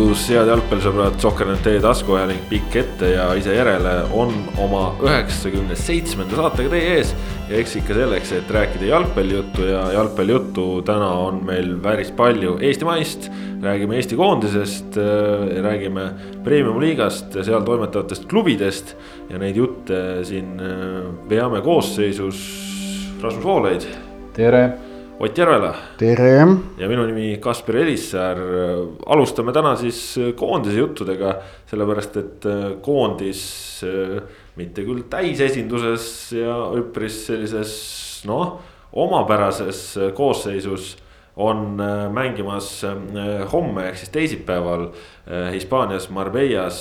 [0.00, 6.72] tervitus, head jalgpallisõbrad, Sohker.net taskuajanik pikk ette ja ise järele on oma üheksakümne seitsmenda saatega
[6.72, 7.12] teie ees.
[7.50, 13.30] ja eks ikka selleks, et rääkida jalgpallijuttu ja jalgpallijuttu täna on meil päris palju eestimaist.
[13.62, 14.96] räägime Eesti koondisest,
[15.62, 16.10] räägime
[16.44, 18.96] premium-liigast seal toimetavatest klubidest
[19.28, 20.56] ja neid jutte siin
[21.28, 22.40] veame koosseisus.
[23.20, 23.84] Rasmus Voolaid.
[24.32, 24.89] tere
[25.20, 25.74] Ott Järvela.
[25.96, 26.46] tere.
[26.78, 28.38] ja minu nimi Kaspar Elissäär.
[29.06, 31.34] alustame täna siis koondise juttudega,
[31.68, 32.46] sellepärast et
[32.80, 33.42] koondis
[34.56, 37.74] mitte küll täisesinduses ja üpris sellises
[38.24, 40.96] noh, omapärases koosseisus
[41.40, 46.80] on äh, mängimas äh, homme ehk siis teisipäeval äh, Hispaanias Marbellas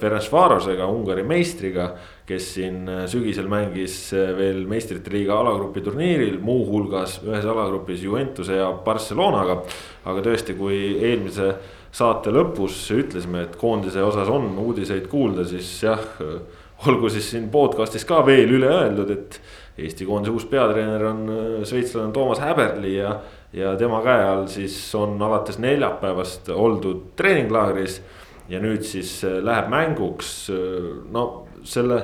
[0.00, 1.92] Ferencvarosega, Ungari meistriga.
[2.26, 9.62] Kes siin sügisel mängis veel meistrite liiga alagrupi turniiril, muuhulgas ühes alagrupis Juventuse ja Barcelonaga.
[10.04, 11.52] aga tõesti, kui eelmise
[11.92, 16.00] saate lõpus ütlesime, et koondise osas on uudiseid kuulda, siis jah
[16.86, 19.42] olgu siis siin podcast'is ka veel üle öeldud, et
[19.82, 21.20] Eesti koondise uus peatreener on
[21.64, 23.14] šveitslane Toomas Häberli ja
[23.52, 28.02] ja tema käe all siis on alates neljapäevast oldud treeninglaagris.
[28.48, 32.02] ja nüüd siis äh, läheb mänguks, äh, no selle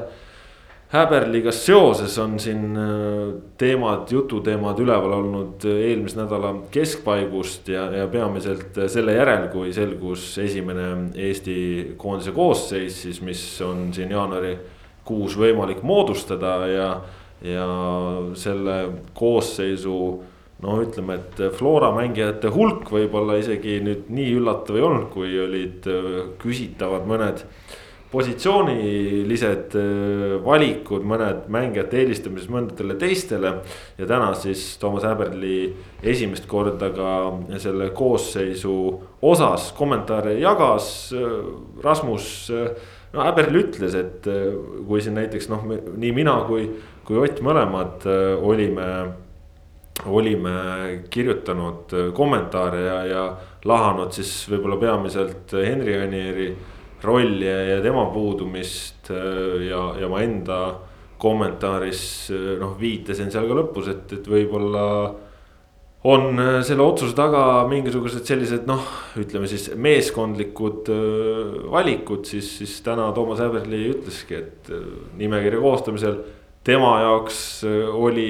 [0.88, 8.78] Häberliga seoses on siin äh, teemad, jututeemad üleval olnud eelmise nädala keskpaigust ja, ja peamiselt
[8.88, 10.86] selle järel, kui selgus esimene
[11.28, 11.58] Eesti
[12.00, 16.88] koondise koosseis siis, mis on siin jaanuarikuus võimalik moodustada ja,
[17.44, 17.68] ja
[18.40, 18.78] selle
[19.18, 19.98] koosseisu
[20.64, 25.84] no ütleme, et Flora mängijate hulk võib-olla isegi nüüd nii üllatav ei olnud, kui olid
[25.92, 27.44] äh, küsitavad mõned
[28.12, 33.52] positsioonilised äh, valikud, mõned mängijate eelistamises mõndadele teistele.
[33.98, 37.12] ja täna siis Toomas Häberli esimest korda ka
[37.58, 38.74] selle koosseisu
[39.22, 41.12] osas kommentaare jagas.
[41.12, 41.38] Äh,
[41.84, 42.50] Rasmus,
[43.12, 44.26] no Häberl ütles, et
[44.88, 46.68] kui siin näiteks noh, nii mina kui,
[47.04, 48.04] kui Ott mõlemad
[48.42, 48.88] olime
[50.06, 50.50] olime
[51.10, 53.22] kirjutanud äh, kommentaare ja, ja
[53.64, 56.48] lahanud siis võib-olla peamiselt Henri Anieri
[57.04, 60.58] rolli ja, ja tema puudumist äh, ja, ja ma enda
[61.18, 62.02] kommentaaris
[62.34, 64.84] äh, noh, viitasin seal ka lõpus, et, et võib-olla
[66.08, 68.84] on selle otsuse taga mingisugused sellised noh,
[69.18, 70.86] ütleme siis meeskondlikud
[71.72, 74.70] valikud, siis, siis täna Toomas Häberli ütleski, et
[75.18, 76.20] nimekirja koostamisel
[76.64, 78.28] tema jaoks oli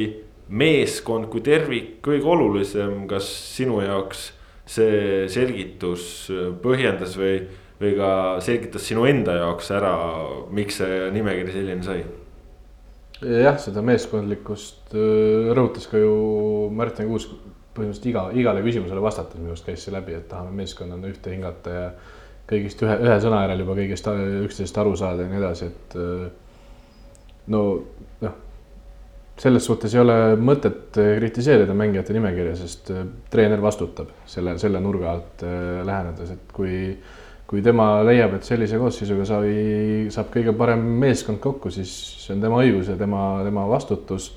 [0.48, 4.30] meeskond kui tervik kõige olulisem, kas sinu jaoks
[4.68, 6.28] see selgitus
[6.62, 7.42] põhjendas või,
[7.78, 8.10] või ka
[8.44, 9.92] selgitas sinu enda jaoks ära,
[10.54, 12.00] miks see nimekiri selline sai?
[13.18, 16.14] jah, seda meeskondlikkust äh, rõhutas ka ju
[16.74, 17.34] Martin Kuusk
[17.78, 21.74] põhimõtteliselt iga, igale küsimusele vastates minu arust käis see läbi, et tahame meeskonnana ühte hingata
[21.74, 21.86] ja
[22.48, 24.10] kõigist ühe, ühe sõna järel juba kõigest
[24.46, 26.28] üksteisest aru saada ja nii edasi, et äh,
[27.54, 27.64] no
[28.24, 28.44] noh
[29.38, 34.80] selles suhtes ei ole mõtet äh, kritiseerida mängijate nimekirja, sest äh, treener vastutab selle, selle
[34.82, 36.74] nurga alt äh, lähenedes, et kui,
[37.48, 39.53] kui tema leiab, et sellise koosseisuga sai,
[40.12, 44.34] saab kõige parem meeskond kokku, siis see on tema õigus ja tema, tema vastutus.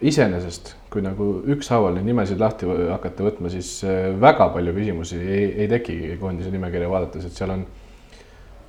[0.00, 3.82] iseenesest, kui nagu ükshaaval neid nimesid lahti hakata võtma, siis
[4.22, 7.64] väga palju küsimusi ei, ei tekigi koondise nimekirja vaadates, et seal on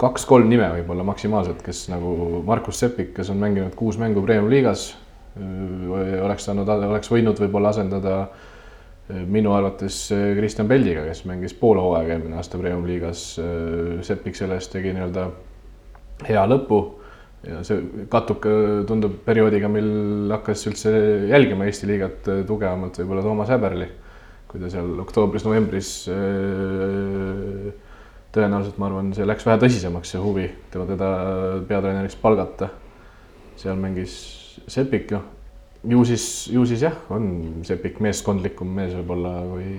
[0.01, 4.89] kaks-kolm nime võib-olla maksimaalselt, kes nagu Markus Sepik, kes on mänginud kuus mängu Premium-liigas,
[6.25, 8.23] oleks saanud, oleks võinud võib-olla asendada
[9.09, 9.95] minu arvates
[10.37, 13.23] Kristjan Peldiga, kes mängis pool hooaega eelmine aasta Premium-liigas.
[14.05, 15.25] Sepik selle eest tegi nii-öelda
[16.27, 16.79] hea lõpu
[17.47, 18.51] ja see kattub ka,
[18.87, 20.91] tundub perioodiga, mil hakkas üldse
[21.31, 23.87] jälgima Eesti liigat tugevamalt võib-olla Toomas Häberli,
[24.51, 25.93] kui ta seal oktoobris-novembris
[28.35, 31.09] tõenäoliselt ma arvan, see läks vähe tõsisemaks, see huvi tema teda
[31.65, 32.69] peatreeneriks palgata.
[33.57, 34.13] seal mängis
[34.69, 35.38] Sepik, noh
[35.87, 37.29] ju siis, ju siis jah, on
[37.67, 39.69] Sepik meeskondlikum mees võib-olla kui,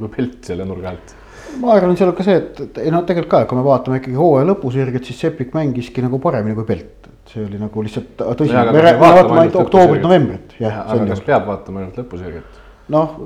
[0.00, 1.14] kui Pelt selle nurga alt.
[1.62, 4.02] ma arvan, seal on ka see, et, et ei noh, tegelikult ka, kui me vaatame
[4.02, 8.20] ikkagi hooaja lõpusirget, siis Sepik mängiski nagu paremini kui Pelt, et see oli nagu lihtsalt
[8.42, 10.58] tõsi, me vaatame ainult oktoobrit-novembrit.
[10.60, 12.62] aga kas peab vaatama ainult lõpusirget?
[12.92, 13.16] noh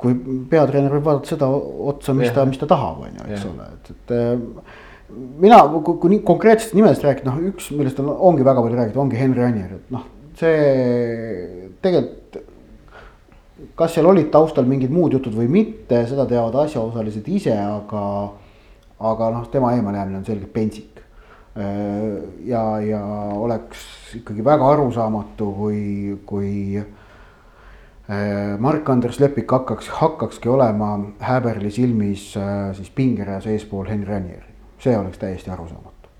[0.00, 0.14] kui
[0.50, 2.36] peatreener võib vaadata seda otsa, mis ja.
[2.38, 3.50] ta, mis ta tahab, on ju, eks ja.
[3.50, 4.78] ole, et, et äh,
[5.42, 9.02] mina, kui, kui nii konkreetsetest nimedest rääkida, noh, üks, millest on, ongi väga palju räägitud,
[9.04, 10.06] ongi Henri Anier, et noh,
[10.40, 12.38] see tegelikult.
[13.76, 18.04] kas seal olid taustal mingid muud jutud või mitte, seda teavad asjaosalised ise, aga,
[19.10, 21.02] aga noh, tema eemalejäämine on selgelt pentsik.
[21.60, 23.02] Äh, ja, ja
[23.36, 23.84] oleks
[24.16, 25.82] ikkagi väga arusaamatu, kui,
[26.26, 26.80] kui
[28.58, 35.20] Mark-Andres Lepik hakkaks, hakkakski olema Häberli silmis äh, siis pingereas eespool Henri Anieri, see oleks
[35.20, 36.10] täiesti arusaamatu.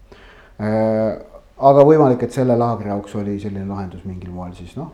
[1.60, 4.92] Aga võimalik, et selle laagri jaoks oli selline lahendus mingil moel siis noh,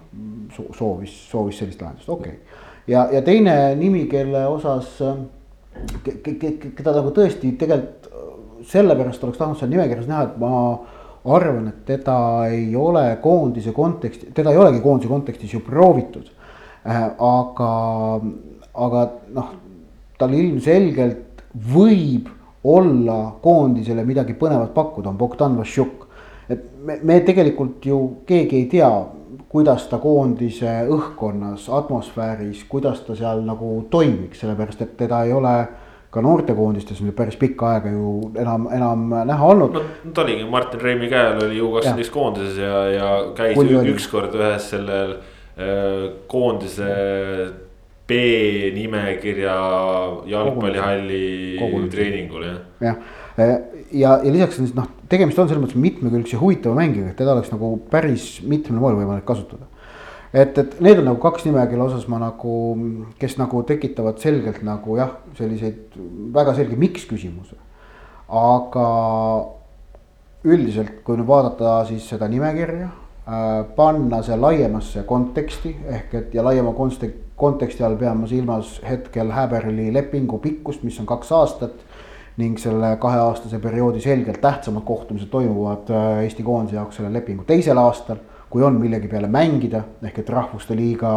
[0.77, 2.61] soovis, soovis sellist lahendust, okei okay.
[2.91, 4.97] ja, ja teine nimi, kelle osas,
[6.03, 8.13] keda nagu tõesti tegelikult
[8.67, 10.53] sellepärast oleks tahtnud seal nimekirjas näha, et ma
[11.37, 12.17] arvan, et teda
[12.51, 16.33] ei ole koondise konteksti, teda ei olegi koondise kontekstis ju proovitud
[16.87, 17.69] Äh, aga,
[18.79, 19.01] aga
[19.35, 19.47] noh,
[20.21, 21.41] tal ilmselgelt
[21.75, 22.29] võib
[22.63, 26.06] olla koondisele midagi põnevat pakkuda, on Bogdan Vassiuk.
[26.49, 28.91] Et me, me tegelikult ju keegi ei tea,
[29.49, 35.57] kuidas ta koondise õhkkonnas, atmosfääris, kuidas ta seal nagu toimiks, sellepärast et teda ei ole
[36.11, 39.75] ka noortekoondistes nüüd päris pikka aega ju enam, enam näha olnud.
[39.77, 43.59] no ta oligi Martin Reimi käe all oli ju üks koondises ja, ja käis
[43.93, 45.19] ükskord ühes sellel
[45.57, 46.85] Äh, koondise
[48.07, 49.55] B-nimekirja
[50.29, 51.57] jalgpallihalli
[51.89, 52.59] treeningul jah.
[52.81, 52.99] jah,
[53.39, 57.21] ja, ja, ja lisaks on siis noh, tegemist on selles mõttes mitmekülgse huvitava mängijaga, et
[57.21, 59.69] teda oleks nagu päris mitmel moel võimalik kasutada.
[60.33, 62.57] et, et need on nagu kaks nime, kelle osas ma nagu,
[63.21, 65.97] kes nagu tekitavad selgelt nagu jah, selliseid
[66.35, 67.57] väga selge miks küsimuse.
[68.29, 68.87] aga
[70.47, 72.93] üldiselt, kui nüüd vaadata siis seda nimekirja
[73.27, 79.33] Äh, panna see laiemasse konteksti ehk et ja laiema konteksti all pean ma silmas hetkel
[79.35, 81.81] Häberli lepingu pikkust, mis on kaks aastat.
[82.37, 87.79] Ning selle kaheaastase perioodi selgelt tähtsamad kohtumised toimuvad äh, Eesti koondise jaoks selle lepingu teisel
[87.81, 88.17] aastal.
[88.51, 91.09] kui on millegi peale mängida, ehk et rahvuste liiga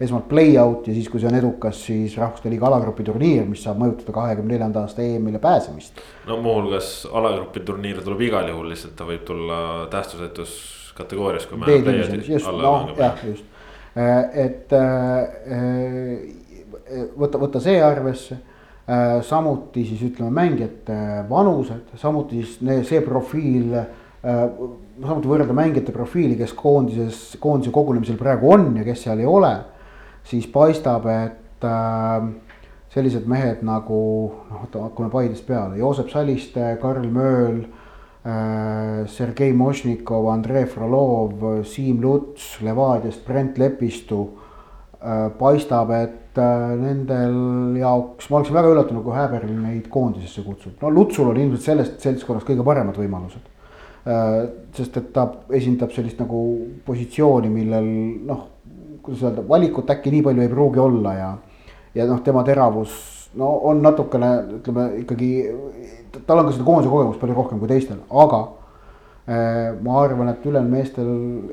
[0.00, 3.76] esmalt play-out ja siis, kui see on edukas, siis rahvuste liiga alagrupi turniir, mis saab
[3.82, 6.00] mõjutada kahekümne neljanda aasta EM-ile pääsemist.
[6.26, 9.60] no muuhulgas alagrupi turniir tuleb igal juhul, lihtsalt ta võib tulla
[9.92, 10.56] tähtsusetus
[10.96, 13.44] kategoorias, kui me just, noh jah, just,
[13.92, 14.88] äh, et äh,
[17.20, 18.40] võtta, võtta see arvesse
[19.28, 20.94] samuti siis ütleme mängijate
[21.28, 24.38] vanused, samuti siis see profiil äh,.
[25.04, 29.52] samuti võrrelda mängijate profiili, kes koondises, koondise kogunemisel praegu on ja kes seal ei ole.
[30.24, 32.30] siis paistab, et äh,
[32.92, 34.00] sellised mehed nagu
[34.50, 37.62] noh, hakkame Paidest peale, Joosep Saliste, Karl Mööl
[38.28, 44.28] Äh, Sergei Mošnikov, Andrei Frolov, Siim Luts Levadiast, Brent Lepistu.
[44.98, 50.72] Äh, paistab, et äh, nendel jaoks, ma oleksin väga üllatunud, kui Häberl neid koondisesse kutsub,
[50.82, 53.54] no Lutsul on ilmselt sellest seltskonnast kõige paremad võimalused.
[54.74, 56.40] sest et ta esindab sellist nagu
[56.86, 57.86] positsiooni, millel
[58.26, 58.42] noh,
[59.04, 61.30] kuidas öelda, valikut äkki nii palju ei pruugi olla ja,
[61.94, 62.94] ja noh, tema teravus
[63.38, 65.30] no on natukene, ütleme ikkagi,
[66.26, 68.57] tal on ka seda koondise kogemust palju rohkem kui teistel, aga äh,
[69.28, 71.08] ma arvan, et ülejäänud meestel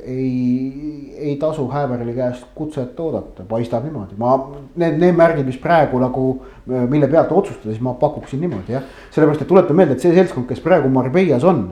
[0.07, 4.35] ei, ei tasu Häberli käest kutset oodata, paistab niimoodi, ma.
[4.79, 6.27] Need, need märgid, mis praegu nagu,
[6.65, 8.85] mille pealt otsustada, siis ma pakuksin niimoodi jah.
[9.11, 11.65] sellepärast, et tuletan meelde, et see seltskond, kes praegu Marbellas on.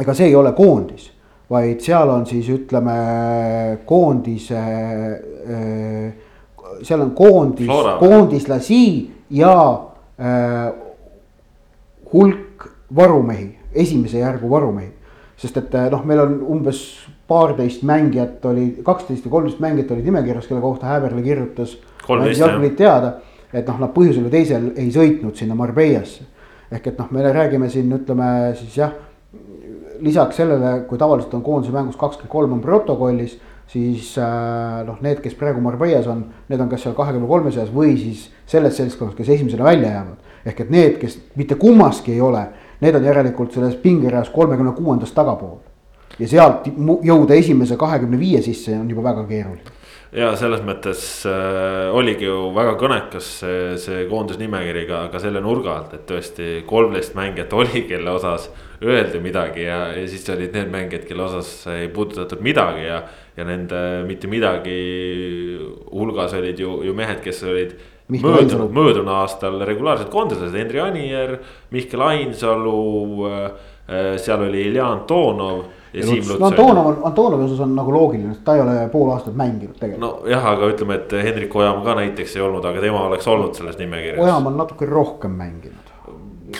[0.00, 1.10] ega see ei ole koondis,
[1.50, 2.96] vaid seal on siis ütleme
[3.88, 6.24] koondise äh,
[6.82, 9.80] seal on koondis, koondislasi ja
[10.20, 10.72] äh,
[12.12, 14.92] hulk varumehi, esimese järgu varumehi.
[15.36, 16.78] sest et äh, noh, meil on umbes
[17.28, 21.76] paarteist mängijat oli, kaksteist või kolmteist mängijat olid nimekirjas, kelle kohta Häberli kirjutas.
[22.08, 23.18] jalgpallid teada,
[23.52, 26.24] et noh, nad põhjusel või teisel ei sõitnud sinna Marbellasse.
[26.70, 28.92] ehk et noh, me räägime siin, ütleme siis jah,
[30.00, 35.20] lisaks sellele, kui tavaliselt on koondise mängus kakskümmend kolm on protokollis siis äh, noh, need,
[35.24, 39.16] kes praegu Marbellas on, need on kas seal kahekümne kolme seas või siis selles seltskonnas,
[39.18, 40.32] kes esimesena välja jäävad.
[40.46, 42.44] ehk et need, kes mitte kummaski ei ole,
[42.80, 45.58] need on järelikult selles pingereas kolmekümne kuuendast tagapool.
[46.18, 46.68] ja sealt
[47.04, 49.74] jõuda esimese kahekümne viie sisse on juba väga keeruline
[50.16, 55.74] ja selles mõttes äh, oligi ju väga kõnekas see, see koondisnimekiri ka, ka selle nurga
[55.74, 58.48] alt, et tõesti kolmteist mängijat oli, kelle osas
[58.84, 63.02] öeldi midagi ja, ja siis olid need mängijad, kelle osas ei puudutatud midagi ja
[63.36, 64.76] ja nende mitte midagi
[65.90, 67.74] hulgas olid ju, ju mehed, kes olid
[68.08, 71.38] möödunud, möödunud aastal regulaarsed koondised, Henri Anier,
[71.70, 72.84] Mihkel Ainsalu.
[73.30, 73.50] Äh,
[74.18, 75.60] seal oli Ilja Antonov
[75.94, 79.78] no Antonov on, Antonovi osas on nagu loogiline, sest ta ei ole pool aastat mänginud
[79.78, 80.24] tegelikult.
[80.26, 83.78] nojah, aga ütleme, et Hendrik Ojamaa ka näiteks ei olnud, aga tema oleks olnud selles
[83.80, 84.22] nimekirjas.
[84.24, 85.92] Ojamaa on natuke rohkem mänginud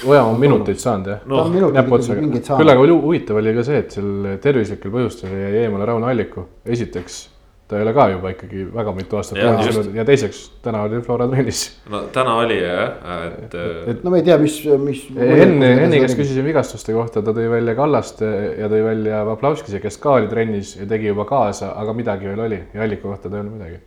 [0.07, 1.45] Ojamaa on minuteid saanud jah no,.
[1.53, 7.21] küll aga huvitav oli ka see, et seal tervislikel põhjustel jäi eemale Rauno Alliku, esiteks
[7.69, 11.27] ta ei ole ka juba ikkagi väga mitu aastat mänginud ja teiseks täna oli Flora
[11.33, 11.65] trennis.
[11.91, 12.95] no täna oli jah,
[13.27, 13.59] et.
[13.93, 15.03] et no me ei tea, mis, mis.
[15.17, 18.31] Henni, Henni käest küsisin vigastuste kohta, ta tõi välja Kallaste
[18.61, 22.47] ja tõi välja Vaplauskise, kes ka oli trennis ja tegi juba kaasa, aga midagi veel
[22.47, 23.83] oli ja Alliku kohta ta ei öelnud midagi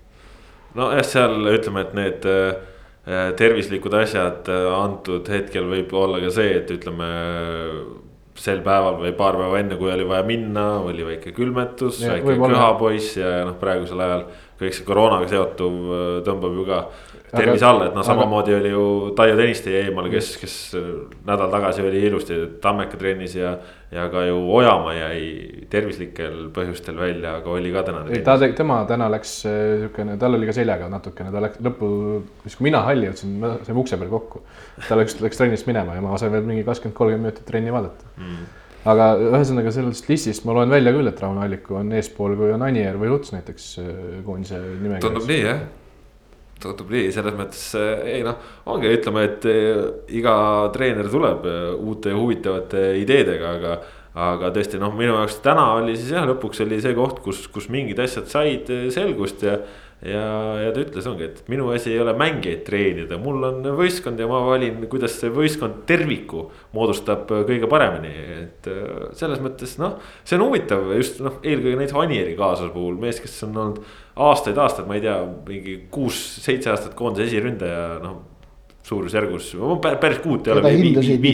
[0.77, 6.53] nojah, seal ütleme, et need äh, tervislikud asjad äh, antud hetkel võib olla ka see,
[6.61, 7.09] et ütleme.
[8.39, 13.17] Sel päeval või paar päeva enne, kui oli vaja minna, oli väike külmetus, väike köhapoiss
[13.19, 14.25] ja noh, praegusel ajal
[14.59, 16.81] kõik see koroonaga seotuv äh, tõmbab ju ka
[17.31, 18.61] tervise alla, et noh, samamoodi aga...
[18.61, 18.85] oli ju
[19.17, 20.55] Taio Tõniste jäi eemale, kes, kes
[21.27, 23.55] nädal tagasi oli ilusti Tammeka trennis ja.
[23.93, 28.05] ja ka ju Ojamaa jäi tervislikel põhjustel välja, aga oli ka täna.
[28.09, 31.89] ei, ta, tema täna läks äh, siukene, tal oli ka seljaga natukene, ta läks lõppu,
[32.45, 34.45] siis kui mina halli jõudsin, me saime ukse peal kokku.
[34.87, 38.15] ta läks, läks trennist minema ja ma sain veel mingi kakskümmend, kolmkümmend minutit trenni vaadata
[38.17, 38.55] mm
[38.87, 42.63] aga ühesõnaga sellest listist ma loen välja küll, et Rauno Alliku on eespool, kui on
[42.63, 43.89] Anier või Luts näiteks äh,
[44.23, 45.03] koondise nimekirjas.
[45.03, 45.59] tundub nii jah
[46.61, 48.39] tundub nii, selles mõttes ei noh,
[48.73, 49.79] ongi, ütleme, et eh,
[50.19, 50.33] iga
[50.75, 53.79] treener tuleb eh, uute huvitavate ideedega, aga.
[54.17, 57.69] Aga tõesti noh, minu jaoks täna oli siis jah, lõpuks oli see koht, kus, kus
[57.69, 59.59] mingid asjad said eh, selgust ja
[60.05, 60.23] ja,
[60.63, 64.29] ja ta ütles, ongi, et minu asi ei ole mängijaid treenida, mul on võistkond ja
[64.29, 68.69] ma valin, kuidas see võistkond terviku moodustab kõige paremini, et
[69.19, 69.97] selles mõttes noh.
[70.23, 73.83] see on huvitav just noh, eelkõige näiteks Anieri kaasuse puhul, mees, kes on olnud
[74.29, 78.21] aastaid-aastaid, ma ei tea, mingi kuus-seitse aastat koondise esiründaja, noh.
[78.87, 79.53] suurusjärgus,
[79.99, 80.63] päris kuut ei ole.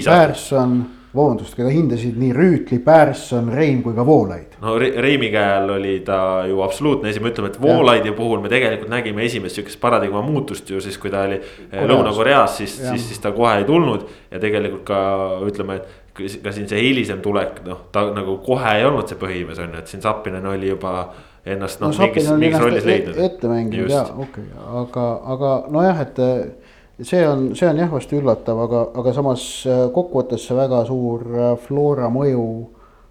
[0.10, 0.80] Pärson,
[1.16, 4.58] vabandust, keda hindasid nii Rüütli, Pärson, Reim kui ka Voolaid.
[4.62, 6.20] no Reimi käe all oli ta
[6.50, 10.82] ju absoluutne esimene, ütleme, et Voolaidi puhul me tegelikult nägime esimest sihukest paradigma muutust ju
[10.82, 11.42] siis, kui ta oli
[11.74, 14.08] Lõuna-Koreas, siis, siis, siis ta kohe ei tulnud.
[14.32, 15.00] ja tegelikult ka
[15.48, 19.60] ütleme, et ka siin see hilisem tulek, noh, ta nagu kohe ei olnud see põhimees
[19.64, 20.96] on ju, et siin Zappinen oli juba
[21.46, 23.18] ennast noh no, mingis, mingis rollis leidnud.
[23.22, 26.22] ette mänginud ja okei okay., aga, aga nojah, et
[27.02, 31.26] see on, see on jah vast üllatav, aga, aga samas äh, kokkuvõttes see väga suur
[31.34, 32.48] äh, Flora mõju.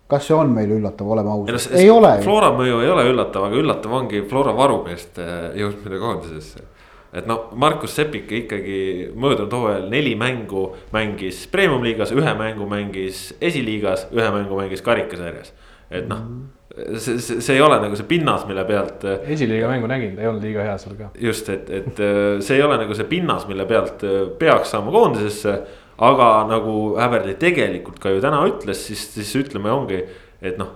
[0.08, 2.18] kas see on meil üllatav, oleme ausad, ei ole.
[2.22, 5.26] Flora mõju ei ole üllatav, aga üllatav ongi Flora varumeeste
[5.58, 6.70] jõudmine koondisesse
[7.14, 14.08] et noh, Markus Sepik ikkagi möödunud hooajal neli mängu mängis premium-liigas, ühe mängu mängis esiliigas,
[14.10, 15.52] ühe mängu mängis karikasarjas.
[15.90, 19.04] et noh mm -hmm see, see, see ei ole nagu see pinnas, mille pealt.
[19.06, 21.10] Äh, esiliiga mängu nägin, ta ei olnud liiga hea seal ka.
[21.20, 24.94] just, et, et äh, see ei ole nagu see pinnas, mille pealt äh, peaks saama
[24.94, 25.58] koondisesse.
[26.04, 30.00] aga nagu Häberli tegelikult ka ju täna ütles, siis, siis ütleme, ongi,
[30.42, 30.72] et noh.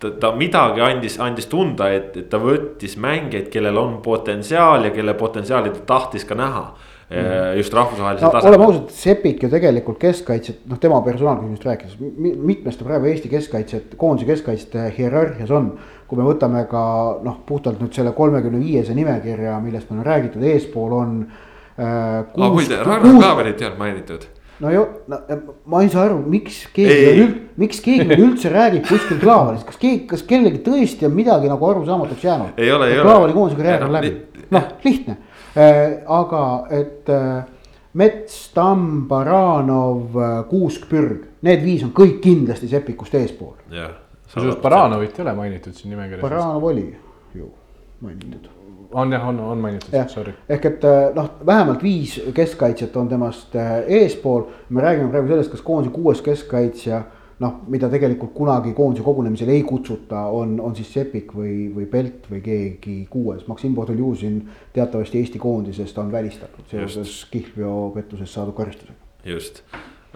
[0.00, 4.92] ta, ta midagi andis, andis tunda, et, et ta võttis mängijaid, kellel on potentsiaal ja
[4.92, 6.66] kelle potentsiaali ta tahtis ka näha.
[7.56, 8.54] Just rahvusvahelisel no, tasemel.
[8.54, 11.96] oleme ausad, Sepik ju tegelikult keskkaitset, noh, tema personaalküsimusest rääkides,
[12.38, 15.72] mitmes ta praegu Eesti keskkaitset, koondise keskkaitsjate hierarhias on.
[16.10, 16.80] kui me võtame ka
[17.22, 21.16] noh, puhtalt nüüd selle kolmekümne viiese nimekirja, millest meil on räägitud, eespool on
[21.78, 21.86] äh,.
[21.86, 24.26] aa, muide, Ragnar Klaverit ei olnud mainitud
[24.60, 25.20] no ju, no
[25.70, 27.28] ma ei saa aru, miks keegi,
[27.62, 32.26] miks keegi üldse räägib kuskil Klaavarist, kas keegi, kas kellelgi tõesti on midagi nagu arusaamatuks
[32.26, 32.58] jäänud?
[32.58, 34.14] Klaavari koondise karjäär on läbi,
[34.50, 35.29] noh lihtne Äh,
[36.06, 37.44] aga et äh,
[37.92, 43.56] Mets, Tamm, Baranov, äh, Kuusk, Pürg, need viis on kõik kindlasti Sepikust eespool.
[44.30, 46.22] kusjuures Baranovit ei ole mainitud siin nimekirjas.
[46.22, 46.86] Baranov oli
[47.34, 47.50] ju
[48.00, 48.48] mainitud.
[48.92, 50.32] on jah, on, on mainitud, sorry.
[50.48, 53.54] ehk et noh, vähemalt viis keskkaitsjat on temast
[53.86, 54.44] eespool.
[54.68, 57.02] me räägime praegu sellest, kas koondise kuues keskkaitsja
[57.40, 62.28] noh, mida tegelikult kunagi koondise kogunemisel ei kutsuta, on, on siis Sepik või, või Pelt
[62.30, 63.46] või keegi kuues.
[63.48, 64.42] Maksim Podoljuzin
[64.76, 68.98] teatavasti Eesti koondisest on välistatud seoses kihlveopettusest saadud karistusega.
[69.24, 69.62] just,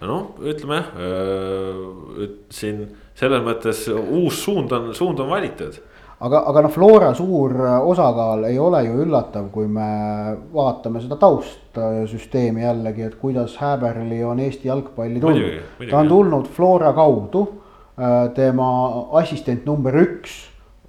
[0.02, 5.80] noh, ütleme äh, siin selles mõttes uus suund on, suund on valitud
[6.20, 7.54] aga, aga noh, Flora suur
[7.90, 9.88] osakaal ei ole ju üllatav, kui me
[10.54, 15.86] vaatame seda taustsüsteemi jällegi, et kuidas Häberli on Eesti jalgpalli tulnud.
[15.90, 17.46] ta on tulnud Flora kaudu,
[17.98, 18.68] äh, tema
[19.20, 20.36] assistent number üks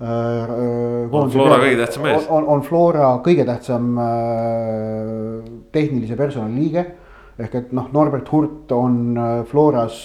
[0.02, 2.30] äh, äh, on Flora kõige tähtsam mees.
[2.30, 3.98] on, on Flora kõige tähtsam
[5.72, 6.86] tehnilise personali liige.
[7.40, 9.18] ehk et noh, Norbert Hurt on
[9.50, 9.98] Floras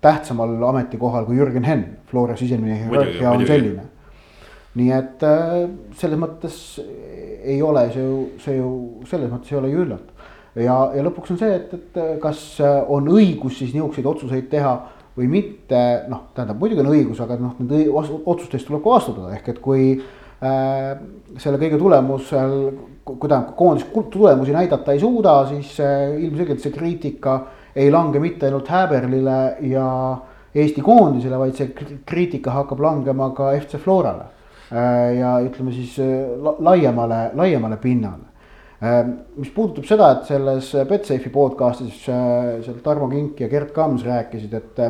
[0.00, 3.89] tähtsamal ametikohal kui Jürgen Henn, Flora sisemine hierarhia on selline
[4.78, 5.64] nii et äh,
[5.98, 8.70] selles mõttes ei ole see ju, see ju
[9.08, 10.30] selles mõttes ei ole ju üllatav.
[10.60, 14.74] ja, ja lõpuks on see, et, et kas on õigus siis niisuguseid otsuseid teha
[15.18, 19.50] või mitte, noh, tähendab muidugi on õigus, aga noh, nende otsustest tuleb ka vastutada, ehk
[19.52, 20.94] et kui äh,
[21.40, 22.56] selle kõige tulemusel,
[23.04, 27.40] kui tähendab, koondis tulemusi näidata ei suuda, siis äh, ilmselgelt see kriitika
[27.74, 29.86] ei lange mitte ainult Häberlile ja
[30.50, 31.70] Eesti koondisele, vaid see
[32.06, 34.24] kriitika hakkab langema ka FC Florale.
[34.24, 34.39] Äh,
[34.70, 36.26] ja ütleme siis äh,
[36.62, 38.28] laiemale, laiemale pinnale.
[38.80, 39.02] Äh,
[39.36, 44.80] mis puudutab seda, et selles Betsafe'i podcast'is seal Tarmo Kink ja Gerd Kams rääkisid, et,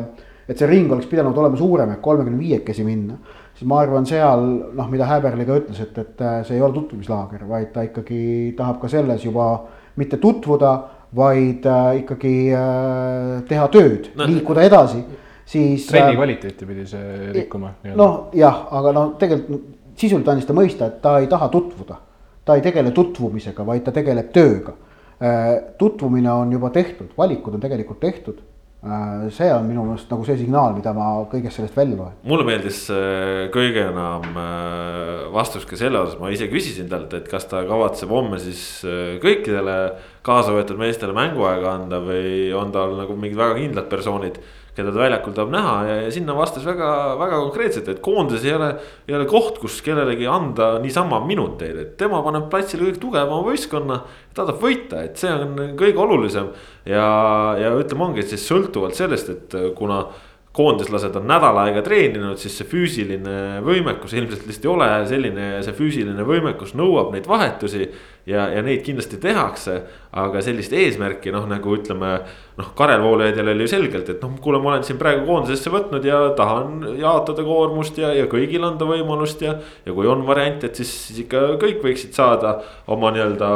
[0.47, 3.17] et see ring oleks pidanud olema suurem, et kolmekümne viiekesi minna.
[3.55, 4.45] siis ma arvan, seal
[4.77, 8.53] noh, mida Häberli ka ütles, et, et äh, see ei ole tutvumislaager, vaid ta ikkagi
[8.57, 9.51] tahab ka selles juba
[9.99, 10.71] mitte tutvuda,
[11.15, 15.01] vaid äh, ikkagi äh, teha tööd no,, liikuda edasi,
[15.51, 15.85] siis.
[15.91, 17.75] trenni äh, kvaliteeti pidi see rikkuma.
[17.95, 21.99] noh, jah, aga no tegelikult sisuliselt andis ta mõista, et ta ei taha tutvuda.
[22.45, 24.73] ta ei tegele tutvumisega, vaid ta tegeleb tööga.
[25.21, 28.39] Äh, tutvumine on juba tehtud, valikud on tegelikult tehtud
[28.81, 32.15] äh, see on minu meelest nagu see signaal, mida ma kõigest sellest välja loen.
[32.25, 34.25] mulle meeldis äh, kõige enam
[35.35, 38.63] vastus ka selle osas, ma ise küsisin talt, et kas ta kavatseb homme siis
[39.21, 39.77] kõikidele
[40.25, 44.41] kaasa võetud meestele mänguaega anda või on tal nagu mingid väga kindlad persoonid
[44.75, 48.55] keda ta väljakul tahab näha ja, ja sinna vastas väga, väga konkreetselt, et koondises ei
[48.55, 48.71] ole,
[49.09, 54.01] ei ole koht, kus kellelegi anda niisama minuteid, et tema paneb platsile kõige tugevama võistkonna.
[54.31, 56.51] ta tahab võita, et see on kõige olulisem
[56.87, 57.05] ja,
[57.59, 60.05] ja ütleme, ongi siis sõltuvalt sellest, et kuna
[60.55, 65.61] koondislased on nädal aega treeninud, siis see füüsiline võimekus ilmselt lihtsalt ei ole selline ja
[65.63, 67.87] see füüsiline võimekus nõuab neid vahetusi.
[68.29, 69.77] Ja, ja neid kindlasti tehakse,
[70.17, 72.11] aga sellist eesmärki noh, nagu ütleme
[72.57, 76.05] noh, Karel Voolaidjal oli ju selgelt, et noh, kuule, ma olen siin praegu koondisesse võtnud
[76.07, 79.55] ja tahan jaotada koormust ja, ja kõigile anda võimalust ja.
[79.85, 82.59] ja kui on variant, et siis, siis ikka kõik võiksid saada
[82.91, 83.49] oma nii-öelda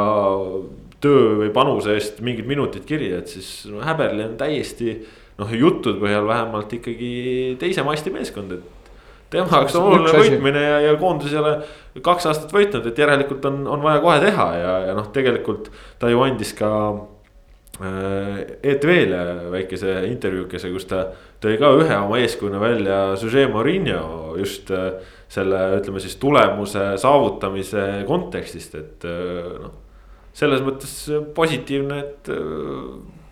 [1.04, 4.96] töö või panuse eest mingid minutid kirja, et siis no, Häberli on täiesti
[5.40, 7.12] noh, juttude põhjal vähemalt ikkagi
[7.60, 8.72] teise masti meeskond, et.
[9.30, 11.56] Tema jaoks on oluline võitmine ja, ja koondis ei ole
[12.04, 16.10] kaks aastat võitnud, et järelikult on, on vaja kohe teha ja, ja noh, tegelikult ta
[16.12, 16.70] ju andis ka
[17.80, 18.42] äh,.
[18.62, 21.02] ETV-le väikese intervjuukese, kus ta
[21.42, 24.94] tõi ka ühe oma eeskujuna välja, Jose Mourinho just äh,
[25.28, 29.74] selle, ütleme siis tulemuse saavutamise kontekstist, et äh, noh.
[30.36, 30.94] selles mõttes
[31.36, 32.32] positiivne, et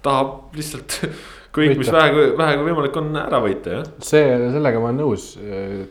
[0.04, 1.00] tahab lihtsalt
[1.54, 3.92] kõik, mis vähegi, vähegi võimalik on ära võita, jah.
[4.02, 4.24] see,
[4.56, 5.28] sellega ma olen nõus,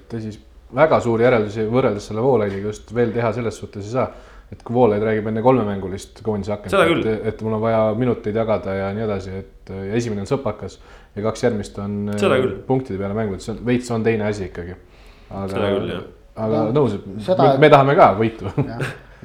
[0.09, 0.39] ta siis
[0.73, 4.07] väga suuri järeldusi võrreldes selle Voolaidiga just veel teha selles suhtes ei saa.
[4.53, 6.73] et kui Voolaid räägib enne kolmemängulist koondise akent,
[7.09, 10.77] et, et mul on vaja minuteid jagada ja nii edasi, et ja esimene on sõpakas
[11.15, 12.11] ja kaks järgmist on
[12.67, 14.75] punktide peale mängud, see on veits on teine asi ikkagi.
[15.29, 15.63] aga,
[16.35, 18.53] aga no, nõus, et seda, me, me tahame ka võitu.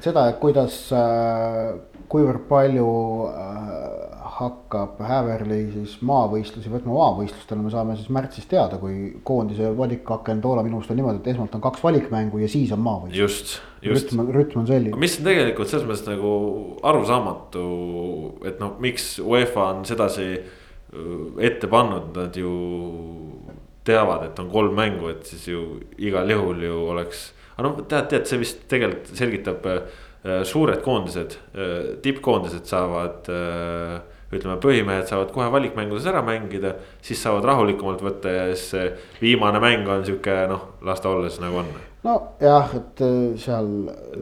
[0.06, 1.74] seda, et kuidas, äh,
[2.08, 2.88] kuivõrd palju
[3.28, 4.07] äh,
[4.38, 10.62] hakkab Häverli siis maavõistlusi võtma maavõistlustele, me saame siis märtsis teada, kui koondise valikaken Toola
[10.66, 13.18] minu arust on niimoodi, et esmalt on kaks valikmängu ja siis on maavõistlus.
[13.18, 14.12] just, just.
[14.12, 15.00] rütm, rütm on selline.
[15.00, 16.32] mis on tegelikult selles mõttes nagu
[16.86, 17.64] arusaamatu,
[18.46, 20.28] et noh, miks UEFA on sedasi
[21.44, 22.52] ette pannud, nad ju
[23.88, 25.64] teavad, et on kolm mängu, et siis ju
[25.98, 27.32] igal juhul ju oleks.
[27.56, 29.66] aga noh, tead, tead, see vist tegelikult selgitab
[30.46, 31.36] suured koondised,
[32.02, 33.98] tippkoondised saavad äh,
[34.32, 38.88] ütleme, põhimehed saavad kohe valikmängudes ära mängida, siis saavad rahulikumalt võtta ja siis see
[39.22, 41.70] viimane mäng on sihuke noh, las ta olla siis nagu on.
[42.04, 43.70] nojah, et äh, seal.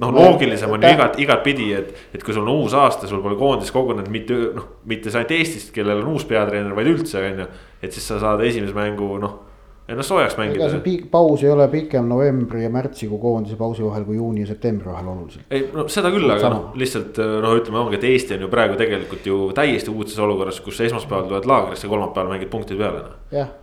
[0.00, 3.38] noh, loogilisem on ju igat, igatpidi, et, et kui sul on uus aasta, sul pole
[3.40, 7.50] koondis kogunenud mitte noh, mitte ainult Eestist, kellel on uus peatreener, vaid üldse on ju.
[7.82, 9.42] et siis sa saad esimese mängu noh
[9.88, 10.64] ennast soojaks mängida.
[10.64, 14.50] ega see paus ei ole pikem novembri ja märtsikuu koondise pausi vahel kui juuni ja
[14.50, 15.46] septembri vahel oluliselt.
[15.50, 18.80] ei no seda küll, aga noh, lihtsalt noh, ütleme ongi, et Eesti on ju praegu
[18.80, 23.06] tegelikult ju täiesti uudses olukorras, kus esmaspäeval tulevad laagrisse, kolmapäeval mängid punktid peale.
[23.06, 23.16] Noh.
[23.34, 23.54] jah,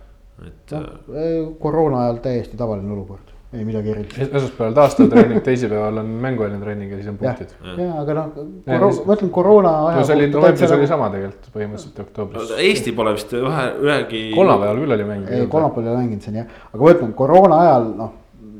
[0.46, 4.16] et no, koroona ajal täiesti tavaline olukord ei midagi erilist.
[4.24, 7.52] esmaspäeval taastav treening, teisipäeval on mängueelne treening ja siis on punktid.
[7.78, 10.00] ja, aga noh, ma ütlen koroona ajal.
[10.00, 12.52] no see oli novembris oli sama tegelikult põhimõtteliselt oktoobris.
[12.64, 14.24] Eesti pole vist ühe, ühegi.
[14.34, 15.30] kolmapäeval küll oli mäng.
[15.30, 18.12] ei, kolmapäeval ei mänginud siin jah, aga ma ütlen koroona ajal noh,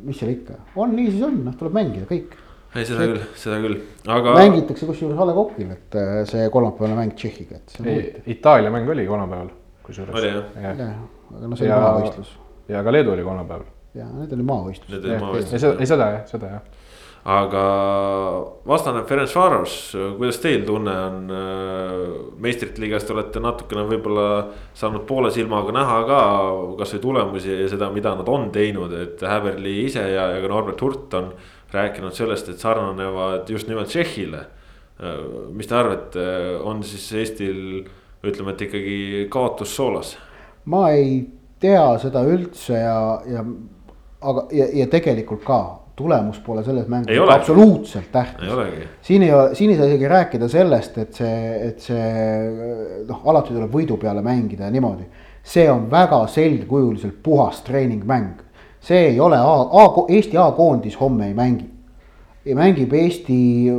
[0.04, 2.38] mis seal ikka, on nii siis on, noh tuleb mängida kõik.
[2.76, 4.38] ei, seda küll, seda küll, aga.
[4.38, 8.24] mängitakse kusjuures A Le Coqil, et äh, see kolmapäevane mäng Tšehhiga, et.
[8.36, 9.52] Itaalia mäng oli kolmapäeval,
[9.86, 10.18] kusjuures.
[10.22, 10.58] oli jah?
[10.70, 10.98] jah,
[11.34, 12.36] aga noh, see oli maavõistlus.
[12.70, 15.78] ja ka Leedu oli kolmapäeval ja need oli maavõistlused.
[15.80, 16.62] ei seda jah, seda jah.
[17.34, 17.62] aga
[18.68, 19.76] vastane Ferencvaros,
[20.18, 21.34] kuidas teil tunne on?
[22.44, 24.28] meistrite liigast olete natukene võib-olla
[24.76, 26.22] saanud poole silmaga näha ka
[26.82, 30.82] kasvõi tulemusi ja seda, mida nad on teinud, et Häberli ise ja, ja ka Norbert
[30.84, 31.32] Hurt on
[31.74, 34.44] rääkinud sellest, et sarnanevad just nimelt Tšehhile.
[35.50, 36.24] mis te arvate,
[36.62, 37.86] on siis Eestil
[38.24, 38.98] ütleme, et ikkagi
[39.30, 40.16] kaotus soolas?
[40.70, 41.24] ma ei
[41.60, 43.42] tea seda üldse ja, ja
[44.24, 45.60] aga, ja, ja tegelikult ka
[45.96, 48.48] tulemus pole selles mängus absoluutselt tähtis.
[49.02, 53.54] siin ei ole, siin ei saa isegi rääkida sellest, et see, et see noh, alati
[53.54, 55.06] tuleb võidu peale mängida ja niimoodi.
[55.42, 58.42] see on väga selgekujuliselt puhas treeningmäng.
[58.80, 61.70] see ei ole A, A, Eesti A-koondis homme ei mängi.
[62.54, 63.70] mängib Eesti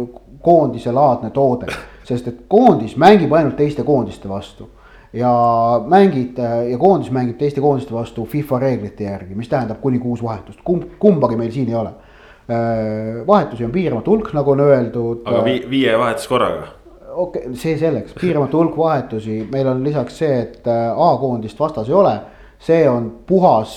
[0.42, 1.68] koondise laadne toode,
[2.04, 4.70] sest et koondis mängib ainult teiste koondiste vastu
[5.16, 5.32] ja
[5.88, 6.40] mängid
[6.72, 10.98] ja koondis mängib teiste koondiste vastu FIFA reeglite järgi, mis tähendab kuni kuus vahetust, kumb,
[11.00, 11.94] kumbagi meil siin ei ole.
[13.28, 15.24] vahetusi on piiramatu hulk, nagu on öeldud.
[15.26, 16.68] aga vi viie vahetus korraga?
[17.16, 21.96] okei okay,, see selleks, piiramatu hulk vahetusi, meil on lisaks see, et A-koondist vastas ei
[21.96, 22.20] ole.
[22.60, 23.74] see on puhas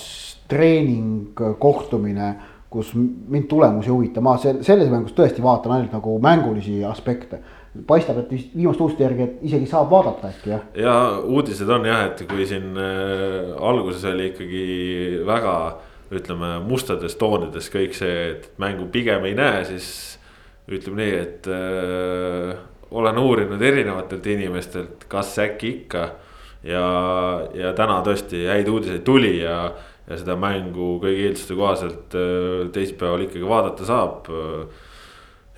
[0.48, 2.34] treening, kohtumine
[2.70, 2.92] kus
[3.28, 7.40] mind tulemus ei huvita, ma selles mängus tõesti vaatan ainult nagu mängulisi aspekte.
[7.86, 10.64] Paistab, et vist viimaste uudiste järgi, et isegi saab vaadata äkki jah.
[10.78, 14.64] ja uudised on jah, et kui siin äh, alguses oli ikkagi
[15.26, 15.54] väga
[16.14, 19.90] ütleme mustades toonides kõik see, et mängu pigem ei näe, siis
[20.68, 22.56] ütleme nii, et äh,
[22.90, 26.08] olen uurinud erinevatelt inimestelt, kas äkki ikka.
[26.64, 26.82] ja,
[27.54, 29.60] ja täna tõesti häid uudiseid tuli ja
[30.08, 34.30] ja seda mängu kõigi eelduste kohaselt äh, teisipäeval ikkagi vaadata saab.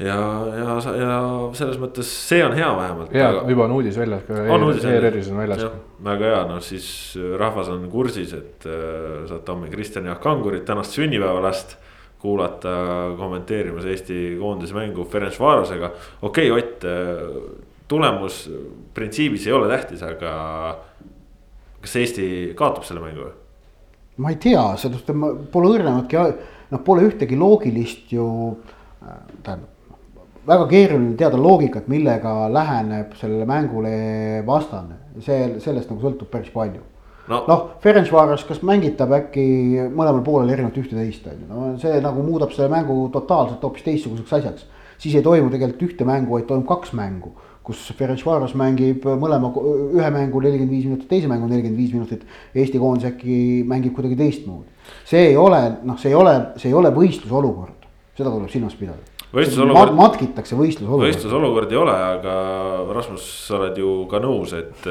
[0.01, 0.17] Ja,
[0.57, 1.15] ja, ja
[1.57, 3.13] selles mõttes see on hea vähemalt.
[3.15, 3.45] ja aga...
[3.53, 4.41] juba on uudis väljas ka.
[4.49, 5.65] ERR-is on väljas.
[6.05, 6.89] väga hea, noh siis
[7.41, 11.77] rahvas on kursis, et äh, saate homme Kristjan Jaak Kangurit, tänast sünnipäevalast
[12.21, 12.71] kuulata
[13.17, 15.93] kommenteerimas Eesti koondise mängu Ferencvarosega.
[16.23, 18.45] okei okay,, Ott, äh, tulemus
[18.95, 20.33] printsiibis ei ole tähtis, aga
[21.81, 23.37] kas Eesti kaotab selle mängu või?
[24.21, 25.13] ma ei tea, sellest
[25.53, 26.25] pole õrnematki,
[26.73, 28.25] noh, pole ühtegi loogilist ju,
[29.05, 29.77] äh, tähendab
[30.51, 33.93] väga keeruline teada loogikat, millega läheneb sellele mängule
[34.47, 36.83] vastane, see, sellest nagu sõltub päris palju.
[37.31, 39.45] noh no, no, Ferencvaros, kas mängitab äkki
[39.95, 44.33] mõlemal poolel erinevalt ühte-teist on ju, no see nagu muudab selle mängu totaalselt hoopis teistsuguseks
[44.41, 44.67] asjaks.
[44.99, 47.37] siis ei toimu tegelikult ühte mängu, vaid toimub kaks mängu
[47.71, 49.51] kus Ferencvaros mängib mõlema,
[49.95, 52.25] ühe mängu nelikümmend viis minutit, teise mängu nelikümmend viis minutit.
[52.57, 53.37] Eesti koondis äkki
[53.69, 54.69] mängib kuidagi teistmoodi.
[55.07, 57.87] see ei ole, noh, see ei ole, see ei ole võistlusolukord,
[58.17, 59.20] seda tuleb silmas pidada.
[59.35, 60.13] Võistlusolukord Mat,.
[60.15, 61.07] matkitakse võistlusolukord.
[61.09, 62.37] võistlusolukord ei ole, aga
[62.97, 64.89] Rasmus, sa oled ju ka nõus, et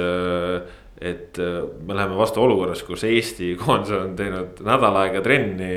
[0.99, 5.69] et me läheme vastu olukorras, kus Eesti koondis on teinud nädal aega trenni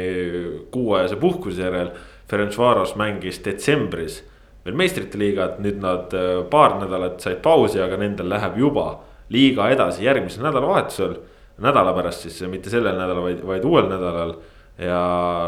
[0.74, 1.92] kuuajase puhkuse järel.
[2.26, 4.22] Ferencvaros mängis detsembris
[4.64, 6.14] veel meistrite liigat, nüüd nad
[6.50, 8.86] paar nädalat said pausi, aga nendel läheb juba
[9.32, 11.18] liiga edasi järgmisel nädalavahetusel.
[11.62, 14.32] nädala pärast siis, mitte sellel nädalal, vaid, vaid uuel nädalal
[14.80, 15.02] ja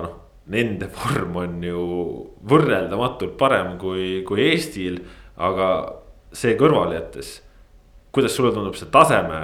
[0.05, 0.13] noh,
[0.53, 1.83] nende vorm on ju
[2.51, 4.99] võrreldamatult parem kui, kui Eestil,
[5.41, 5.69] aga
[6.35, 7.41] see kõrvale jättes.
[8.15, 9.39] kuidas sulle tundub see taseme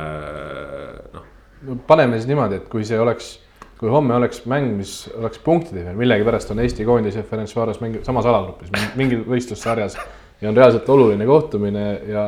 [1.14, 1.24] noh?
[1.66, 3.38] no paneme siis niimoodi, et kui see oleks
[3.80, 8.04] kui homme oleks mäng, mis oleks punktide peal, millegipärast on Eesti koondis ja Ferencvaros mängib
[8.04, 9.96] samas alagrupis, mingil võistlussarjas
[10.40, 12.24] ja on reaalselt oluline kohtumine ja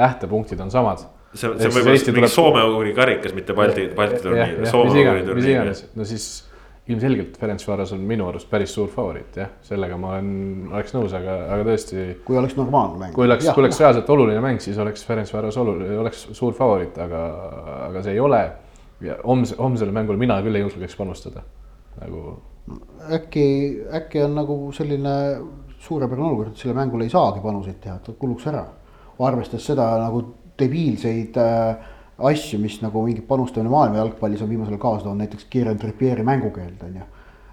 [0.00, 1.04] lähtepunktid on samad.
[1.34, 2.32] see, see võib olla mingi tuleb...
[2.32, 5.74] Soome-Ugri karikas, mitte Balti, Balti turniir, Soome-Ugri turniir.
[5.94, 6.30] no siis
[6.90, 10.32] ilmselgelt Ferencvaros on minu arust päris suur favoriit jah, sellega ma olen,
[10.72, 12.06] oleks nõus, aga, aga tõesti.
[12.26, 13.14] kui oleks normaalne mäng.
[13.14, 17.22] kui oleks, kui oleks reaalselt oluline mäng, siis oleks Ferencvaros oluline, oleks suur favoriit, aga,
[17.88, 18.42] aga see ei ole
[19.04, 21.44] ja homse, homsele mängule mina küll ei julgeks panustada,
[22.00, 22.40] nagu.
[23.16, 23.46] äkki,
[24.00, 25.14] äkki on nagu selline
[25.80, 28.66] suurepärane olukord, et selle mängule ei saagi panuseid teha, et kuluks ära.
[29.20, 30.22] arvestades seda nagu
[30.60, 31.88] debiilseid äh,
[32.20, 36.24] asju, mis nagu mingit panustamine maailma jalgpallis on viimasel ajal kaasa toonud, näiteks Kieran Trippieri
[36.26, 37.08] mängukeeld on ju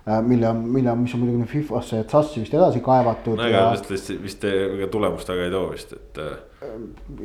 [0.10, 3.36] Äh, mille, mille, mis on muidugi FIFA-sse, et SAS-i vist edasi kaevatud.
[3.36, 3.72] no ega ja...
[3.74, 4.46] vist, vist
[4.92, 6.20] tulemust väga ei too vist, et.
[6.24, 6.78] Äh,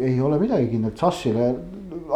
[0.09, 1.53] ei ole midagi kindlat, SAS-ile,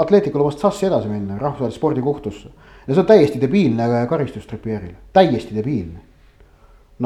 [0.03, 2.51] Atleticul lubas SAS-i edasi minna rahvusvahelisse spordikohtusse.
[2.87, 6.03] ja see on täiesti debiilne karistus Tripierile, täiesti debiilne.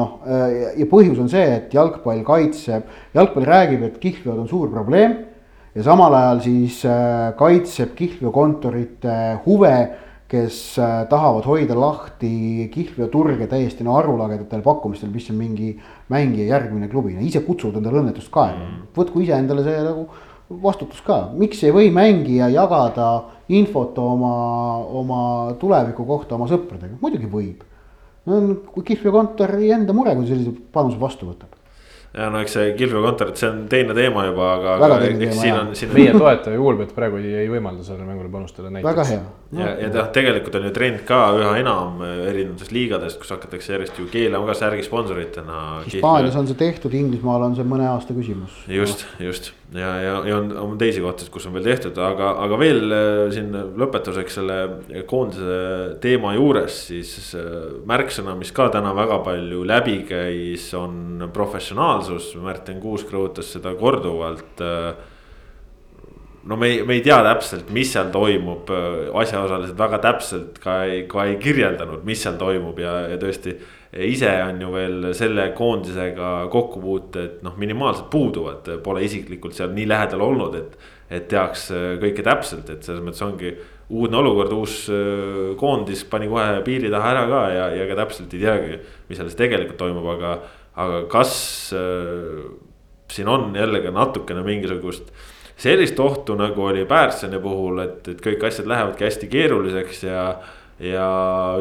[0.01, 4.73] noh, äh, ja põhjus on see, et jalgpall kaitseb, jalgpall räägib, et kihlveod on suur
[4.73, 5.19] probleem.
[5.75, 6.81] Ja samal ajal siis
[7.39, 9.75] kaitseb kihlveokontorite huve
[10.31, 15.73] kes äh, tahavad hoida lahti kihlveoturge täiesti no arulagedatel pakkumistel, mis on mingi
[16.13, 18.85] mängija järgmine klubi, ise kutsuvad endale õnnetust kaela mm..
[18.95, 20.07] võtku ise endale see nagu
[20.63, 23.09] vastutus ka, miks ei või mängija jagada
[23.51, 24.33] infot oma,
[25.01, 25.21] oma
[25.59, 27.65] tuleviku kohta oma sõpradega, muidugi võib.
[28.27, 31.60] no kui kihlveokontori enda mure, kui sellise panuse vastu võtab
[32.13, 35.55] ja no eks see kihlveokontor, et see on teine teema juba, aga, aga eks siin
[35.55, 35.95] on, siin on.
[35.95, 38.89] meie toetaja Kuulbet praegu ei, ei võimalda sellele mängule panustada näiteks.
[38.89, 39.61] väga hea no,.
[39.61, 44.03] ja, ja noh, tegelikult on ju trend ka üha enam erinevatest liigadest, kus hakatakse järjest
[44.03, 45.63] ju keelama ka särgi sponsoritena.
[45.87, 48.59] Hispaanias on see tehtud, Inglismaal on see mõne aasta küsimus.
[48.67, 52.57] just, just ja, ja, ja on, on teisi kohtasid, kus on veel tehtud, aga, aga
[52.59, 54.57] veel äh, siin lõpetuseks selle
[55.07, 55.59] koondise
[56.03, 57.47] teema juures siis äh,
[57.87, 62.00] märksõna, mis ka täna väga palju läbi käis, on professionaalsus,
[62.41, 64.93] Märten Kuusk rõhutas seda korduvalt äh,
[66.43, 68.71] no me ei, me ei tea täpselt, mis seal toimub,
[69.21, 73.55] asjaosalised väga täpselt ka ei, ka ei kirjeldanud, mis seal toimub ja, ja tõesti
[74.07, 80.23] ise on ju veel selle koondisega kokkupuuted noh, minimaalselt puuduvad, pole isiklikult seal nii lähedal
[80.29, 80.89] olnud, et.
[81.11, 81.65] et teaks
[81.99, 83.49] kõike täpselt, et selles mõttes ongi
[83.91, 84.85] uudne olukord, uus
[85.59, 88.77] koondis pani kohe piiri taha ära ka ja, ja ka täpselt ei teagi,
[89.09, 90.37] mis selles tegelikult toimub, aga,
[90.79, 91.33] aga kas
[91.75, 92.47] äh,
[93.11, 95.11] siin on jällegi natukene mingisugust
[95.61, 100.25] sellist ohtu, nagu oli Pärssoni puhul, et, et kõik asjad lähevadki hästi keeruliseks ja
[100.81, 101.07] ja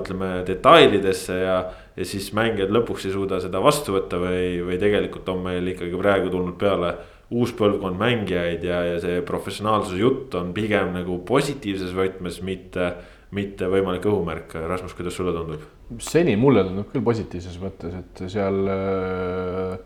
[0.01, 1.57] ütleme detailidesse ja,
[1.97, 5.99] ja siis mängijad lõpuks ei suuda seda vastu võtta või, või tegelikult on meil ikkagi
[6.01, 6.95] praegu tulnud peale
[7.37, 12.95] uus põlvkond mängijaid ja, ja see professionaalsuse jutt on pigem nagu positiivses võtmes, mitte,
[13.37, 14.57] mitte võimalik õhumärk.
[14.67, 15.69] Rasmus, kuidas sulle tundub?
[15.99, 19.77] Seni mulle tundub küll positiivses mõttes, et seal äh,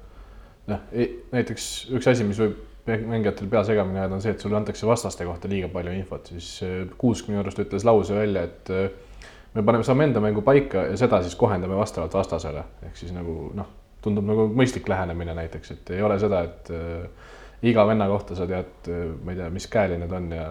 [0.70, 0.86] noh,
[1.32, 5.24] näiteks üks asi, mis võib mängijatel pea segamini ajada, on see, et sulle antakse vastaste
[5.24, 9.64] kohta liiga palju infot, siis äh, Kuusk minu arust ütles lause välja, et äh, me
[9.64, 13.70] paneme, saame enda mängu paika ja seda siis kohendame vastavalt vastasele, ehk siis nagu noh,
[14.04, 17.32] tundub nagu mõistlik lähenemine näiteks, et ei ole seda, et äh,
[17.64, 18.90] iga venna kohta sa tead,
[19.24, 20.44] ma ei tea, mis käeli need on ja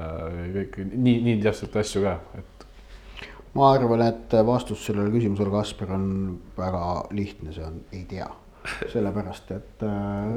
[0.56, 2.53] kõik nii, nii täpselt asju ka, et.
[3.54, 6.06] Ma arvan, et vastus sellele küsimusele, Kasper, on
[6.58, 8.30] väga lihtne, see on ei tea.
[8.64, 10.36] sellepärast, et äh,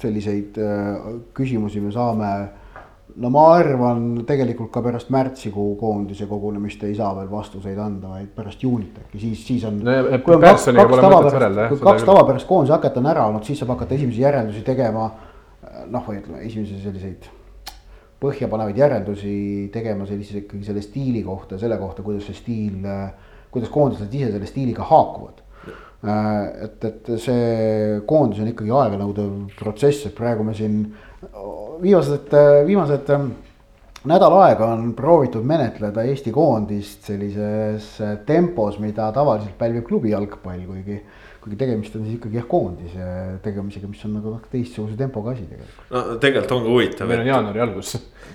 [0.00, 2.30] selliseid äh, küsimusi me saame
[3.20, 8.30] no ma arvan, tegelikult ka pärast märtsikuu koondise kogunemist ei saa veel vastuseid anda, vaid
[8.36, 9.96] pärast juunit äkki, siis, siis on no,.
[10.24, 13.96] kui on kaks, kaks tavapärast, kaks tavapärast koondise haket on ära olnud, siis saab hakata
[13.98, 15.10] esimesi järeldusi tegema
[15.92, 17.28] noh, või ütleme esimesi selliseid
[18.20, 19.38] põhjapanevaid järeldusi
[19.72, 22.86] tegema sellise ikkagi selle stiili kohta, selle kohta, kuidas see stiil,
[23.52, 25.42] kuidas koondised ise selle stiiliga haakuvad.
[26.06, 30.80] et, et see koondis on ikkagi aeganõudev protsess, et praegu me siin
[31.82, 32.34] viimased,
[32.68, 33.12] viimased
[34.06, 37.96] nädal aega on proovitud menetleda Eesti koondist sellises
[38.28, 41.00] tempos, mida tavaliselt pälvib klubi jalgpall, kuigi
[41.46, 43.08] kuigi tegemist on siis ikkagi jah koondise
[43.44, 45.84] tegemisega, mis on nagu noh, teistsuguse tempoga asi tegelikult.
[45.94, 47.10] no tegelikult ongi huvitav.
[47.10, 47.92] meil on jaanuari algus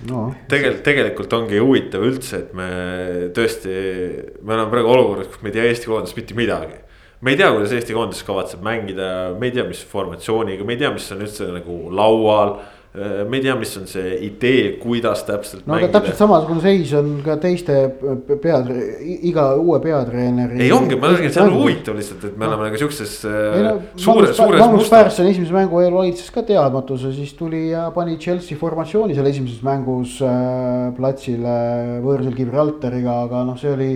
[0.07, 0.21] no..
[0.51, 2.69] tegelikult, tegelikult ongi huvitav üldse, et me
[3.35, 3.75] tõesti,
[4.39, 6.79] me oleme praegu olukorras, kus me ei tea Eesti koondist mitte midagi
[7.21, 10.81] me ei tea, kuidas Eesti koondis kavatseb mängida, me ei tea, mis formatsiooniga, me ei
[10.81, 12.55] tea, mis on üldse nagu laual
[12.91, 15.63] me ei tea, mis on see idee, kuidas täpselt.
[15.63, 17.77] no aga täpselt samasugune seis on ka teiste
[18.43, 18.67] pead,
[19.29, 20.59] iga uue peatreeneri.
[20.65, 23.73] ei ongi, ma räägin, see on huvitav lihtsalt, et me oleme nagu siukses äh, no,
[23.95, 24.59] suures, suures.
[24.59, 29.31] Magnus Pärson esimese mängu eel valitses ka teadmatuse, siis tuli ja pani Chelsea formatsiooni seal
[29.31, 31.55] esimeses mängus äh, platsile
[32.03, 33.93] võõrsil Gibraltariga, aga noh, see oli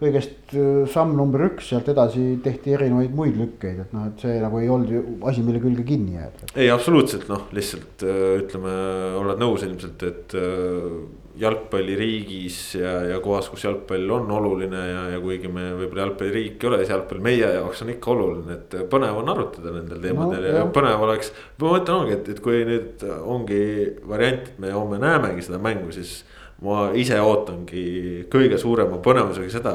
[0.00, 4.38] kõigest äh, samm number üks, sealt edasi tehti erinevaid muid lükkeid, et noh, et see
[4.42, 6.50] nagu ei olnud ju asi, mille külge kinni jääda.
[6.54, 8.72] ei, absoluutselt noh, lihtsalt äh, ütleme,
[9.20, 10.96] oled nõus ilmselt, et äh,
[11.38, 16.70] jalgpalliriigis ja, ja kohas, kus jalgpall on oluline ja, ja kuigi me võib-olla jalgpalliriik ei
[16.70, 20.50] ole, siis jalgpall meie jaoks on ikka oluline, et põnev on arutada nendel teemadel no,
[20.50, 21.32] ja, ja põnev oleks.
[21.58, 23.64] ma mõtlen ongi, et, et kui nüüd ongi
[24.10, 26.20] variant, et me homme näemegi seda mängu, siis
[26.64, 27.84] ma ise ootangi
[28.32, 29.74] kõige suurema põnevusega seda,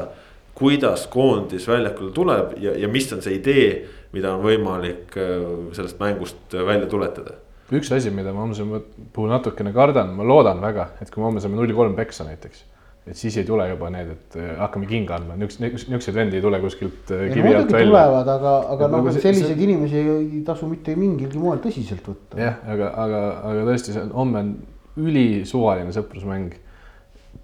[0.56, 3.70] kuidas koondis väljakule tuleb ja, ja mis on see idee,
[4.14, 5.36] mida on võimalik äh,
[5.76, 7.38] sellest mängust välja tuletada.
[7.70, 8.66] üks asi, mida ma homse
[9.14, 12.66] puhul natukene kardan, ma loodan väga, et kui me homme saame null kolm peksa näiteks
[13.10, 16.60] et siis ei tule juba need, et äh, hakkame kinga andma, niisuguseid vendi ei tule
[16.62, 17.88] kuskilt äh, kivi alt välja.
[17.88, 19.64] tulevad, aga, aga noh, selliseid see...
[19.66, 22.38] inimesi ei tasu mitte mingilgi moel tõsiselt võtta.
[22.40, 24.52] jah, aga, aga, aga tõesti, see on homme on
[25.00, 26.58] ülisuvaline sõprusmäng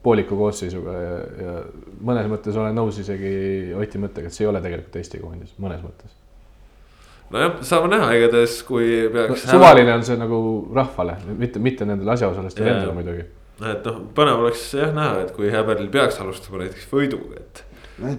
[0.06, 1.54] pooliku koosseisuga ja, ja
[2.06, 3.32] mõnes mõttes olen nõus isegi
[3.76, 6.12] Oti mõttega, et see ei ole tegelikult Eesti koondis, mõnes mõttes.
[7.34, 9.56] nojah, saame näha, igatahes kui peaks no,.
[9.56, 10.40] suvaline on see nagu
[10.74, 13.26] rahvale, mitte, mitte nendele asjaosalistele endale muidugi.
[13.72, 17.64] et noh, põnev oleks jah näha, et kui Häberlil peaks alustama näiteks võiduga, et.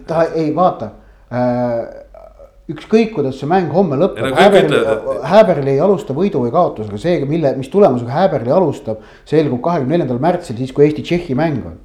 [0.10, 0.92] ta ei vaata
[1.32, 2.07] äh,
[2.68, 4.80] ükskõik, kuidas see mäng homme lõpeb, Häberli,
[5.32, 10.20] Häberli ei alusta võidu või kaotusega, see, mille, mis tulemusega Häberli alustab, selgub kahekümne neljandal
[10.24, 11.78] märtsil, siis kui Eesti-Tšehhi mäng on.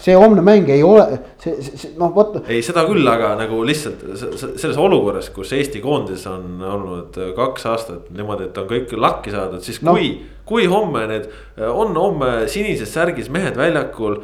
[0.00, 2.38] see homne mäng ei ole, see, see, noh, vot.
[2.48, 4.04] ei, seda küll, aga nagu lihtsalt
[4.40, 9.60] selles olukorras, kus Eesti koondis on olnud kaks aastat niimoodi, et on kõik lakki saadud,
[9.64, 9.92] siis no.
[9.92, 10.14] kui
[10.48, 14.20] kui homme need, on homme sinises särgis mehed väljakul,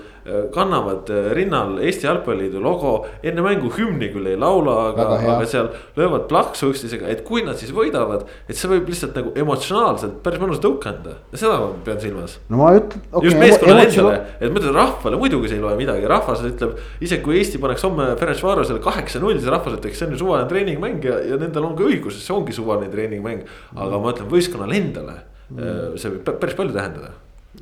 [0.53, 2.93] kannavad rinnal Eesti Jalgpalliliidu logo,
[3.25, 7.57] enne mängu hümni küll ei laula, aga, aga seal löövad plaksu üksteisega, et kui nad
[7.59, 12.03] siis võidavad, et see võib lihtsalt nagu emotsionaalselt päris mõnus tõuke anda, seda ma pean
[12.03, 12.37] silmas.
[12.53, 13.31] no ma ütlen okay,.
[13.31, 17.25] just meeskonnale endale, et ma ütlen rahvale muidugi see ei loe midagi, rahvas ütleb, isegi
[17.25, 21.17] kui Eesti paneks homme Ferencvarosele kaheksa-null, siis rahvas ütleks, see on ju suvaline treeningmäng ja,
[21.33, 23.49] ja nendel on ka õigus, see ongi suvaline treeningmäng.
[23.73, 25.19] aga ma ütlen võistkonnale endale
[25.57, 27.13] see võib päris palju tähendada.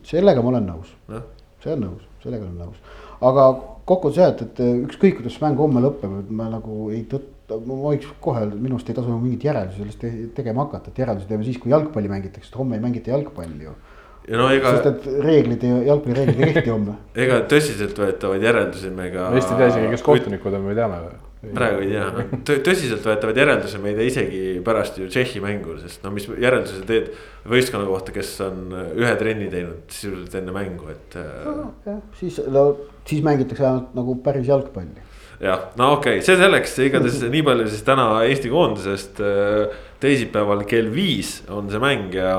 [0.05, 0.93] sellega ma olen nõus,
[1.65, 3.49] see on nõus, sellega olen nõus, aga
[3.89, 7.79] kokkuvõttes jah, et, et ükskõik, kuidas mäng homme lõpeb, et ma nagu ei tõtt-, ma
[7.87, 11.47] võiks kohe öelda, minu arust ei tasu mingit järeldusi sellest tegema hakata, et järeldusi teeme
[11.47, 13.77] siis, kui jalgpalli mängitakse, et homme ei mängita jalgpalli ju
[14.37, 16.99] no ega, sest et reeglid, jalgpallireeglid ei kehti homme.
[17.25, 19.31] ega tõsiseltvõetavaid järeldusi me ka.
[19.39, 21.17] Eesti ei tea isegi, kes kohtunikud on, me teame või?
[21.43, 26.13] Praegu ei tea, tõsiseltvõetavaid järeldusi me ei tee isegi pärast ju Tšehhi mängu, sest no
[26.15, 27.13] mis järelduse teed
[27.49, 31.69] võistkonna kohta, kes on ühe trenni teinud sisuliselt enne mängu, et no,.
[31.87, 32.65] jah, siis, no
[33.09, 35.07] siis mängitakse ainult nagu päris jalgpalli
[35.45, 39.23] jah, no okei okay., see selleks, igatahes nii palju siis täna Eesti koondisest.
[40.03, 42.35] teisipäeval kell viis on see mäng ja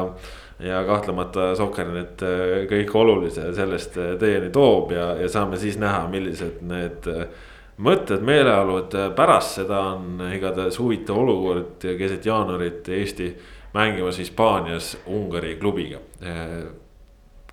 [0.60, 6.04] ja kahtlemata Sokkernet äh, kõik olulise sellest äh, teieni toob ja, ja saame siis näha,
[6.12, 7.30] millised need äh,
[7.80, 13.32] mõtted, meeleolud pärast seda on igatahes huvitav olukord keset jaanuarit Eesti
[13.74, 16.00] mängimas Hispaanias Ungari klubiga.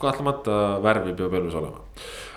[0.00, 1.80] kahtlemata värvi peab elus olema,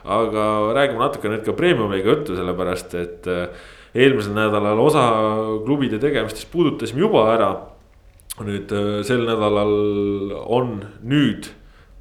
[0.05, 0.43] aga
[0.77, 3.27] räägime natuke nüüd ka premiumiga juttu, sellepärast et
[3.95, 5.03] eelmisel nädalal osa
[5.65, 7.49] klubide tegemistest puudutasime juba ära
[8.45, 9.73] nüüd äh, sel nädalal
[10.45, 11.49] on nüüd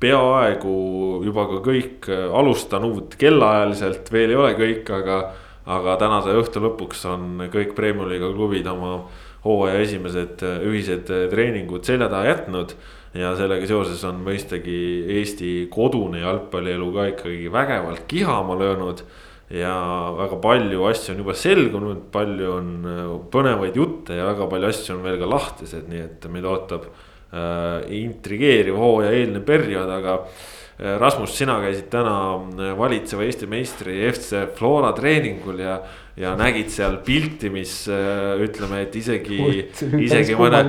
[0.02, 5.20] peaaegu juba ka kõik äh, alustanud kellaajaliselt, veel ei ole kõik, aga.
[5.68, 9.02] Aga tänase õhtu lõpuks on kõik Premiumi liiga klubid oma
[9.44, 12.76] hooaja esimesed äh, ühised treeningud selja taha jätnud.
[13.16, 14.78] ja sellega seoses on mõistagi
[15.16, 19.00] Eesti kodune jalgpallielu ka ikkagi vägevalt kihama löönud
[19.50, 19.72] ja
[20.18, 23.02] väga palju asju on juba selgunud, palju on äh,
[23.32, 27.88] põnevaid jutte ja väga palju asju on veel ka lahtised, nii et meid ootab äh,
[28.02, 30.46] intrigeeriv hooaja eelne periood, aga äh,.
[30.78, 32.12] Rasmus, sina käisid täna
[32.78, 35.80] valitseva Eesti meistri FC Flora treeningul ja
[36.18, 39.38] ja nägid seal pilti, mis äh, ütleme, et isegi,
[40.02, 40.62] isegi mõne,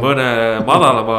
[0.00, 0.28] mõne
[0.66, 1.18] madalama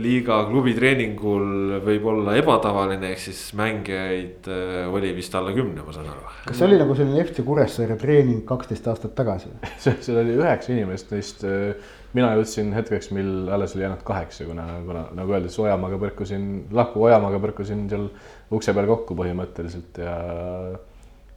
[0.00, 5.94] liiga klubi treeningul võib olla ebatavaline, ehk siis mängijaid äh, oli vist alla kümne, ma
[5.94, 6.26] saan aru.
[6.48, 9.52] kas see oli nagu selline FC Kuressaare treening kaksteist aastat tagasi?
[9.84, 14.66] seal oli üheksa inimest, neist äh, mina jõudsin hetkeks, mil alles oli jäänud kaheksa, kuna,
[14.86, 18.08] kuna nagu öeldud, siis Ojamaaga põrkusin, lahku Ojamaaga põrkusin seal
[18.54, 20.16] ukse peal kokku põhimõtteliselt ja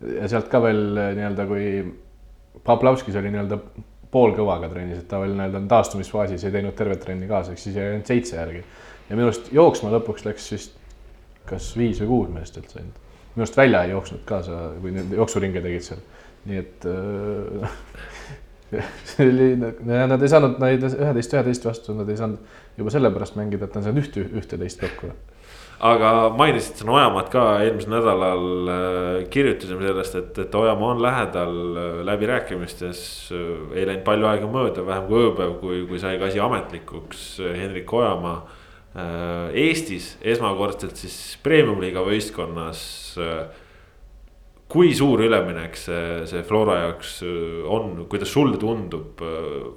[0.02, 1.70] ja sealt ka veel eh, nii-öelda, kui
[2.68, 3.58] Poplavskis oli nii-öelda
[4.14, 7.92] poolkõvaga trennis, et ta veel nii-öelda taastumisfaasis ei teinud tervet trenni kaasa, ehk siis jäi
[7.92, 8.64] ainult seitse järgi.
[9.10, 10.78] ja minu arust jooksma lõpuks läks vist
[11.48, 13.02] kas viis või kuus meest üldse ainult.
[13.36, 16.04] minu arust välja ei jooksnud kaasa, kui need jooksuringe tegid seal,
[16.46, 17.78] nii et äh,
[19.10, 23.70] see oli, nad ei saanud, nad üheteist, üheteist vastu, nad ei saanud juba sellepärast mängida,
[23.70, 25.14] et nad ei saanud ühte, ühteteist kokku
[25.84, 31.58] aga mainisid siin Ojamaad ka eelmisel nädalal äh, kirjutasime sellest, et, et Ojamaa on lähedal
[31.78, 33.02] äh, läbirääkimistes.
[33.32, 37.28] Äh, ei läinud palju aega mööda, vähem kui ööpäev, kui, kui sai ka asi ametlikuks
[37.58, 38.40] Hendrik Ojamaa.
[39.54, 42.80] Eestis esmakordselt siis premium-liiga võistkonnas.
[44.68, 47.22] Kui suur üleminek see, see Flora jaoks
[47.72, 49.22] on, kuidas sulle tundub,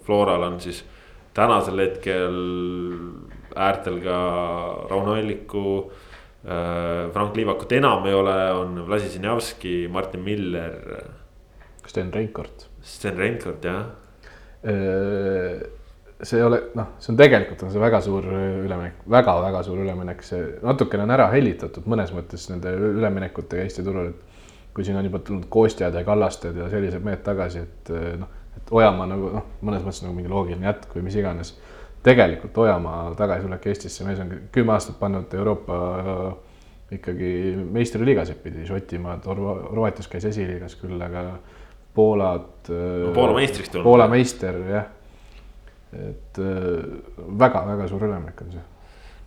[0.06, 0.82] Floral on siis
[1.36, 2.38] tänasel hetkel
[3.56, 4.18] äärtel ka
[4.90, 5.64] Rauno Alliku
[6.44, 7.10] äh,.
[7.12, 11.04] Frank Liivakut enam ei ole, on Vlasi Sinjavski, Martin Miller.
[11.86, 12.66] Sten Reinkord.
[12.82, 13.84] Sten Reinkord jah.
[14.64, 15.60] Äh,
[16.22, 19.80] see ei ole, noh, see on tegelikult on see väga suur üleminek väga,, väga-väga suur
[19.84, 24.29] üleminek, see natukene on ära hellitatud mõnes mõttes nende üleminekutega Eesti turul, et.
[24.74, 28.70] Kui siin on juba tulnud Kostjad ja Kallasted ja sellised mehed tagasi, et noh, et
[28.70, 31.54] Ojamaa nagu noh, mõnes mõttes nagu mingi loogiline jätk või mis iganes
[32.06, 36.22] tegelikult Ojamaa tagasitulek Eestisse, mees on kümme aastat pannud Euroopa äh,
[36.96, 37.32] ikkagi
[37.70, 41.24] meistriliigasid pidi, Šotimaad, Horvaatias käis esiliigas küll, aga
[41.94, 43.12] Poolat no,.
[43.14, 43.84] Poola meistriks tulnud.
[43.84, 44.90] Poola meister jah.
[45.90, 46.38] et
[47.38, 48.66] väga-väga suur üleminek on see.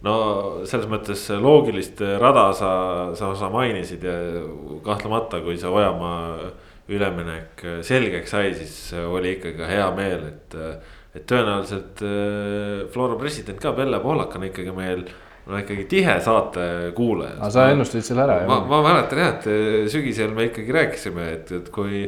[0.04, 0.16] No
[0.68, 2.72] selles mõttes loogilist rada sa,
[3.16, 4.18] sa, sa mainisid ja
[4.84, 6.52] kahtlemata, kui see Ojamaa
[6.92, 10.58] üleminek selgeks sai, siis oli ikkagi hea meel, et
[11.14, 15.06] et tõenäoliselt äh, Flora president ka, Belle Poolak on ikkagi meil
[15.46, 17.38] no ikkagi tihe saatekuulaja.
[17.38, 21.28] aga sa ennustasid selle ära ma, ma mäletan jah, et äh, sügisel me ikkagi rääkisime,
[21.38, 22.08] et, et kui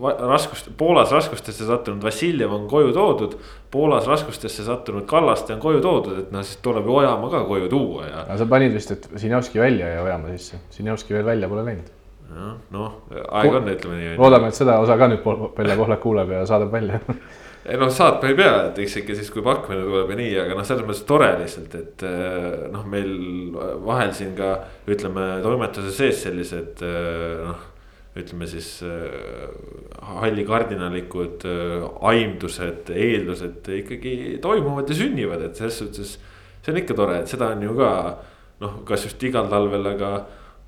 [0.00, 3.36] raskust, Poolas raskustesse sattunud Vassiljev on koju toodud.
[3.70, 7.68] Poolas raskustesse sattunud Kallaste on koju toodud, et noh, siis tuleb ju Ojamaa ka koju
[7.70, 8.24] tuua ja.
[8.24, 11.92] aga sa panid vist, et Sinjavski välja ja Ojamaa sisse, Sinjavski veel välja pole läinud.
[12.28, 12.96] jah, noh,
[13.28, 14.16] aeg on, ütleme nii.
[14.18, 15.22] loodame, et seda osa ka nüüd
[15.56, 17.00] Pelle Pohlak kuuleb ja saadab välja
[17.68, 20.58] ei noh, saatma ei pea, et eks ikka siis, kui pakkumine tuleb ja nii, aga
[20.58, 22.06] noh, selles mõttes tore lihtsalt, et
[22.72, 23.10] noh, meil
[23.86, 24.54] vahel siin ka
[24.88, 26.84] ütleme toimetuse sees sellised
[27.44, 27.66] noh.
[28.22, 29.44] Ütleme siis eh,
[30.18, 31.46] halli kardinalikud
[32.08, 36.18] aimdused, eeldused ikkagi toimuvad ja sünnivad, et selles suhtes.
[36.62, 37.92] see on ikka tore, et seda on ju ka
[38.62, 40.12] noh, kas just igal talvel, aga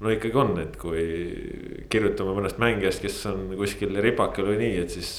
[0.00, 1.04] no ikkagi on, et kui
[1.92, 5.12] kirjutame mõnest mängijast, kes on kuskil ripakil või nii, et siis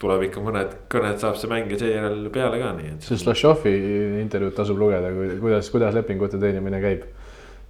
[0.00, 3.04] tuleb ikka mõned kõned saab see mängija seejärel peale ka, nii et.
[3.04, 3.74] see Slašovi
[4.22, 5.12] intervjuud tasub lugeda,
[5.42, 7.04] kuidas, kuidas lepingute teenimine käib.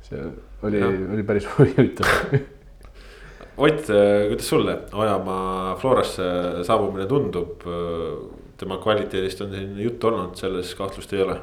[0.07, 0.23] see
[0.67, 2.39] oli, oli päris huvitav
[3.61, 3.87] Ott,
[4.29, 6.23] kuidas sulle Ojamaa Florasse
[6.65, 7.61] saabumine tundub?
[8.57, 11.37] tema kvaliteedist on siin juttu olnud, selles kahtlust ei ole.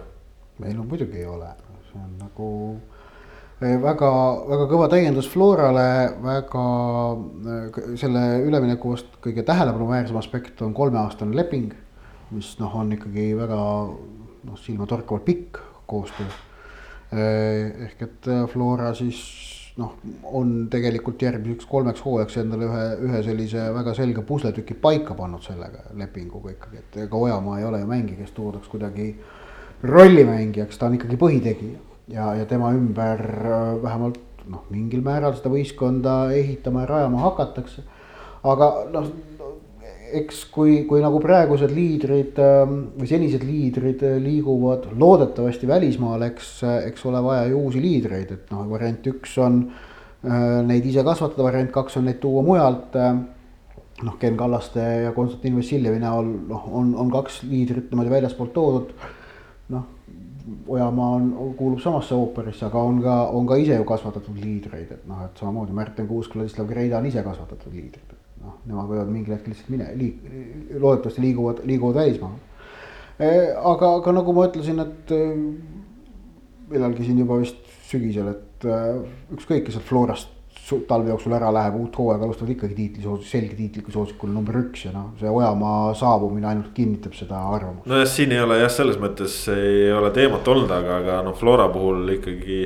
[0.65, 1.49] ei no muidugi ei ole,
[1.89, 2.47] see on nagu
[3.61, 4.11] väga,
[4.49, 5.87] väga kõva täiendus Florale,
[6.21, 6.65] väga
[7.97, 11.73] selle ülemineku vast kõige tähelepanuväärsem aspekt on kolmeaastane leping.
[12.31, 16.25] mis noh, on ikkagi väga noh, silmatorkavalt pikk koostöö.
[17.13, 19.21] ehk et Flora siis
[19.77, 19.95] noh,
[20.33, 25.85] on tegelikult järgmiseks kolmeks hooajaks endale ühe, ühe sellise väga selge pusletüki paika pannud sellega
[25.97, 29.11] lepinguga ikkagi, et ega Ojamaa ei ole ju mängija, kes toodaks kuidagi
[29.83, 35.51] rollimängijaks, ta on ikkagi põhitegija ja, ja tema ümber äh, vähemalt noh, mingil määral seda
[35.53, 37.83] võistkonda ehitama ja rajama hakatakse.
[38.47, 39.11] aga noh,
[40.21, 46.51] eks kui, kui nagu praegused liidrid ähm, või senised liidrid äh, liiguvad loodetavasti välismaale, eks,
[46.87, 51.45] eks ole vaja ju uusi liidreid, et noh, variant üks on äh, neid ise kasvatada,
[51.47, 52.95] variant kaks on neid tuua mujalt
[54.03, 58.91] noh, Ken Kallaste ja Konstantin Vassiljevi näol noh, on, on kaks liidrit niimoodi väljaspoolt toodud.
[59.73, 59.93] noh,
[60.67, 65.09] Ojamaa on, kuulub samasse ooperisse, aga on ka, on ka ise ju kasvatatud liidreid, et
[65.09, 68.16] noh, et samamoodi Märten Kuusk, Vladislav Greida on ise kasvatatud liidrid.
[68.47, 70.23] Noh, nemad võivad mingil hetkel lihtsalt mine, liik-,
[70.77, 72.45] loodetavasti liiguvad, liiguvad välismaale.
[73.17, 75.13] E, aga, aga nagu ma ütlesin, et
[76.71, 78.81] millalgi siin juba vist sügisel, et e,
[79.37, 80.33] ükskõik, kes sealt Florast
[80.87, 84.91] talve jooksul ära läheb, uut hooaega alustavad ikkagi tiitlisoos-, selge tiitliku soosikul number üks ja
[84.91, 87.87] noh, see Ojamaa saabumine ainult kinnitab seda arvamust.
[87.87, 91.69] nojah, siin ei ole jah, selles mõttes ei ole teemat olnud, aga, aga noh, Flora
[91.71, 92.59] puhul ikkagi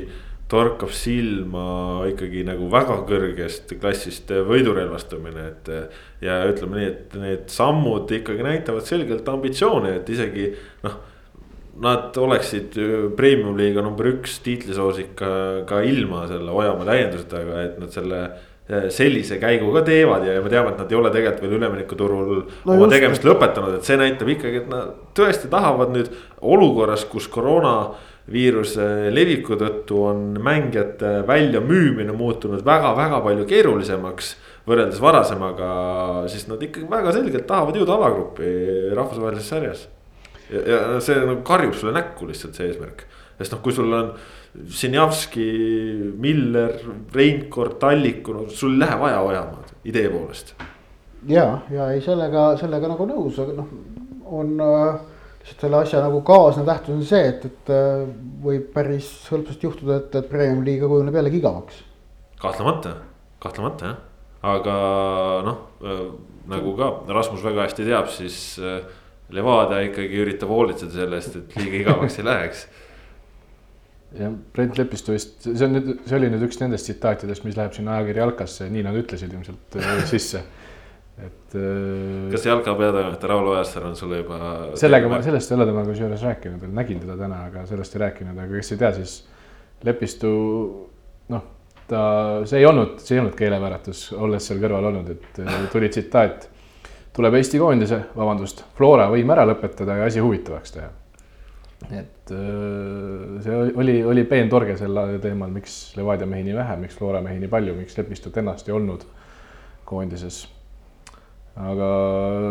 [0.52, 5.72] torkab silma ikkagi nagu väga kõrgest klassist võidurelvastumine, et.
[6.24, 10.50] ja ütleme nii, et need sammud ikkagi näitavad selgelt ambitsiooni, et isegi
[10.84, 11.00] noh
[11.80, 12.76] nad oleksid
[13.16, 18.20] premium liiga number üks tiitlisoosik ka, ilma selle Ojamaa täiendustega, et nad selle
[18.68, 22.26] eh, sellise käigu ka teevad ja me teame, et nad ei ole tegelikult veel üleminekuturul
[22.28, 22.94] no oma just.
[22.96, 27.30] tegemist lõpetanud, et see näitab ikkagi, et nad tõesti tahavad nüüd olukorras, kus
[28.22, 36.88] koroonaviiruse leviku tõttu on mängijate väljamüümine muutunud väga-väga palju keerulisemaks võrreldes varasemaga, siis nad ikkagi
[36.88, 39.88] väga selgelt tahavad jõuda alagruppi rahvusvahelises sarjas
[40.50, 43.06] ja, see nagu karjub sulle näkku lihtsalt see eesmärk.
[43.38, 44.12] sest noh, kui sul on
[44.68, 45.46] Sinjavski,
[46.20, 46.74] Miller,
[47.14, 50.54] Reinkord, Talliku, no sul ei lähe vaja Ojamaad idee poolest.
[51.26, 53.72] ja, ja ei sellega, sellega nagu nõus, aga noh,
[54.30, 55.00] on äh,
[55.42, 58.04] lihtsalt selle asja nagu kaasnev tähtsus on see, et, et äh,
[58.44, 61.82] võib päris hõlpsasti juhtuda, et, et Premiumi liiga kujuneb jällegi igavaks.
[62.42, 62.94] kahtlemata,
[63.42, 63.98] kahtlemata jah,
[64.54, 64.76] aga
[65.48, 66.04] noh äh,
[66.52, 68.80] nagu ka Rasmus väga hästi teab, siis äh,
[69.32, 72.64] Levadia ikkagi üritab hoolitseda selle eest, et liiga igavaks ei läheks.
[74.20, 77.74] jah, Brent Lepistu vist, see on nüüd, see oli nüüd üks nendest tsitaatidest, mis läheb
[77.74, 80.46] sinna ajakirja Alkasse, nii nad ütlesid ilmselt äh, sisse
[81.26, 81.56] et.
[81.56, 84.38] Äh, kas jalka peatoimetaja Raul Ojasäär on sulle juba?
[84.78, 88.38] sellega ma, sellest ei ole temaga kusjuures rääkinud, nägin teda täna, aga sellest ei rääkinud,
[88.38, 89.18] aga kes ei tea, siis
[89.82, 90.30] Lepistu
[91.34, 91.44] noh,
[91.90, 92.02] ta,
[92.46, 96.48] see ei olnud, see ei olnud keelevääratus, olles seal kõrval olnud, et äh, tuli tsitaat
[97.12, 100.90] tuleb Eesti koondise, vabandust, Flora võime ära lõpetada ja asi huvitavaks teha.
[101.90, 107.20] et äh, see oli, oli peentorge sel teemal, miks Levadia mehi nii vähe, miks Flora
[107.24, 109.04] mehi nii palju, miks Lepistut ennast ei olnud
[109.84, 110.46] koondises.
[111.60, 111.88] Aga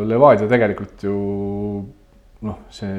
[0.06, 1.16] Levadia tegelikult ju
[2.46, 2.90] noh, see,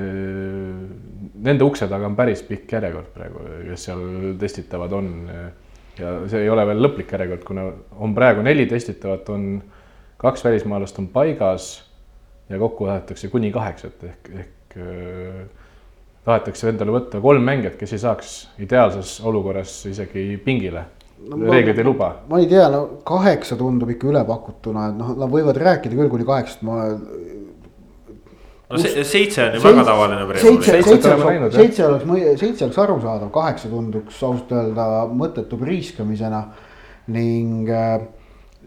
[1.43, 4.03] nende ukse taga on päris pikk järjekord praegu, kes seal
[4.41, 5.13] testitavad on.
[5.99, 7.67] ja see ei ole veel lõplik järjekord, kuna
[8.01, 9.49] on praegu neli testitavat, on
[10.23, 11.73] kaks välismaalast on paigas
[12.49, 15.43] ja kokku tahetakse kuni kaheksat ehk, ehk äh,
[16.25, 20.87] tahetakse endale võtta kolm mängijat, kes ei saaks ideaalses olukorras isegi pingile
[21.29, 21.41] no,.
[21.51, 22.13] reeglid ei luba.
[22.29, 26.27] ma ei tea, no kaheksa tundub ikka ülepakutuna, et noh, nad võivad rääkida küll kuni
[26.29, 26.79] kaheksast, ma.
[28.73, 30.41] no see, seitse on ju väga tavaline.
[30.47, 36.47] seitse, seitse oleks, seitse oleks, seitse oleks arusaadav, kaheksa tunduks ausalt öelda mõttetu priiskamisena
[37.13, 38.03] ning äh,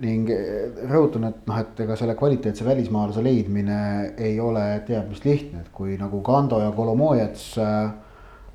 [0.04, 3.78] ning eh, rõhutan, et noh, et ega selle kvaliteetse välismaalase leidmine
[4.20, 7.94] ei ole teab mis lihtne, et kui nagu Kando ja Kolomojets äh, äh,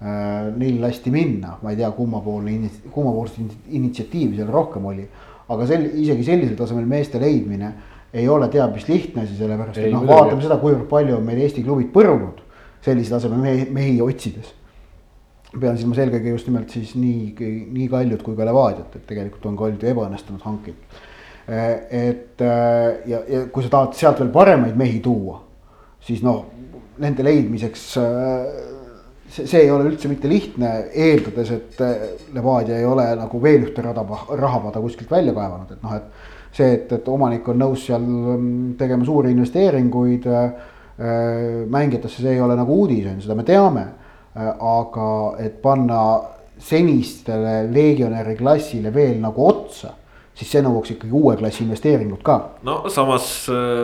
[0.01, 5.09] neil lasti minna, ma ei tea, kummapoolne, kummapoolset initsiatiivi seal rohkem oli.
[5.51, 7.73] aga sel-, isegi sellisel tasemel meeste leidmine
[8.15, 11.43] ei ole teab mis lihtne asi, sellepärast et noh, vaatame seda, kuivõrd palju on meil
[11.43, 12.41] Eesti klubid põrunud
[12.85, 14.55] sellise taseme mehi, mehi otsides.
[15.51, 17.35] Pean silmas eelkõige just nimelt siis nii,
[17.75, 21.01] nii Kaljut kui ka Levadiat, et tegelikult on ka olnud ju ebaõnnestunud hanked
[21.51, 22.43] et
[23.07, 25.41] ja, ja kui sa tahad sealt veel paremaid mehi tuua,
[26.05, 26.45] siis noh,
[27.03, 27.87] nende leidmiseks
[29.31, 31.81] see, see ei ole üldse mitte lihtne, eeldades, et
[32.35, 34.05] Levadia ei ole nagu veel ühte rada,
[34.39, 36.29] rahapada kuskilt välja kaevanud, et noh, et.
[36.51, 40.27] see, et, et omanik on nõus seal mm, tegema suuri investeeringuid
[41.71, 43.87] mängijatesse, see ei ole nagu uudis, on ju, seda me teame.
[44.35, 45.07] aga
[45.43, 46.01] et panna
[46.61, 49.95] senistele legionäri klassile veel nagu otsa
[50.41, 52.37] siis see nõuaks ikkagi uue klassi investeeringut ka.
[52.65, 53.27] no samas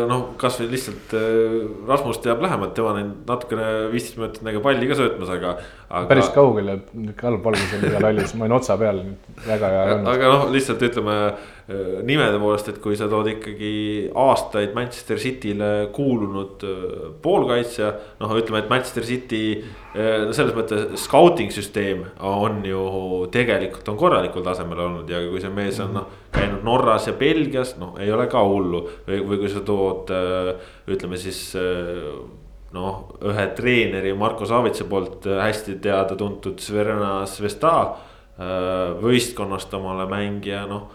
[0.09, 4.97] noh, kasvõi lihtsalt äh, Rasmus teab lähemalt, tema on natukene viisteist minutit nagu palli ka
[4.99, 5.59] söötmas, aga,
[5.89, 6.07] aga....
[6.11, 6.79] päris kaugel ja
[7.23, 9.03] halb valgus oli seal hallis, ma olin otsa peal,
[9.47, 10.13] väga hea ei olnud.
[10.15, 11.19] aga noh, lihtsalt ütleme
[11.67, 17.89] Äh, nimede poolest, et kui sa tood ikkagi aastaid Manchester City'le kuulunud äh, poolkaitsja.
[18.21, 24.47] noh, ütleme, et Manchester City äh, selles mõttes scouting süsteem on ju tegelikult on korralikul
[24.47, 26.07] tasemel olnud ja kui see mees on noh.
[26.31, 30.15] käinud Norras ja Belgias, noh, ei ole ka hullu või, või kui sa tood
[30.87, 31.49] ütleme siis
[32.77, 37.73] noh, ühe treeneri Marko Savitsa poolt hästi teada-tuntud Sverna Svesta
[39.01, 40.91] võistkonnast omale mängija, noh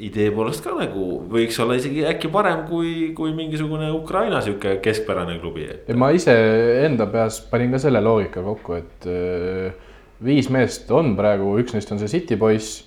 [0.00, 5.36] idee poolest ka nagu võiks olla isegi äkki parem kui, kui mingisugune Ukraina sihuke keskpärane
[5.42, 5.66] klubi.
[5.94, 9.90] ma iseenda peas panin ka selle loogika kokku, et äh,
[10.24, 12.80] viis meest on praegu, üks neist on see City poiss,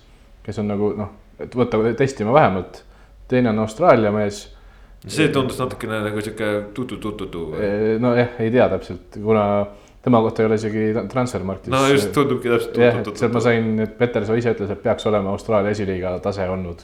[0.45, 2.81] kes on nagu noh, et võtta testima vähemalt,
[3.29, 4.47] teine on Austraalia mees.
[5.07, 7.45] See tundus natukene nagu sihuke tutu-tutu-tu.
[7.99, 9.45] nojah, ei tea täpselt, kuna
[10.03, 11.71] tema kohta ei ole isegi Transfermarktis.
[11.71, 12.77] no just tundubki täpselt.
[12.77, 16.47] jah, et sealt ma sain, et Peterson ise ütles, et peaks olema Austraalia esiliiga tase
[16.49, 16.83] olnud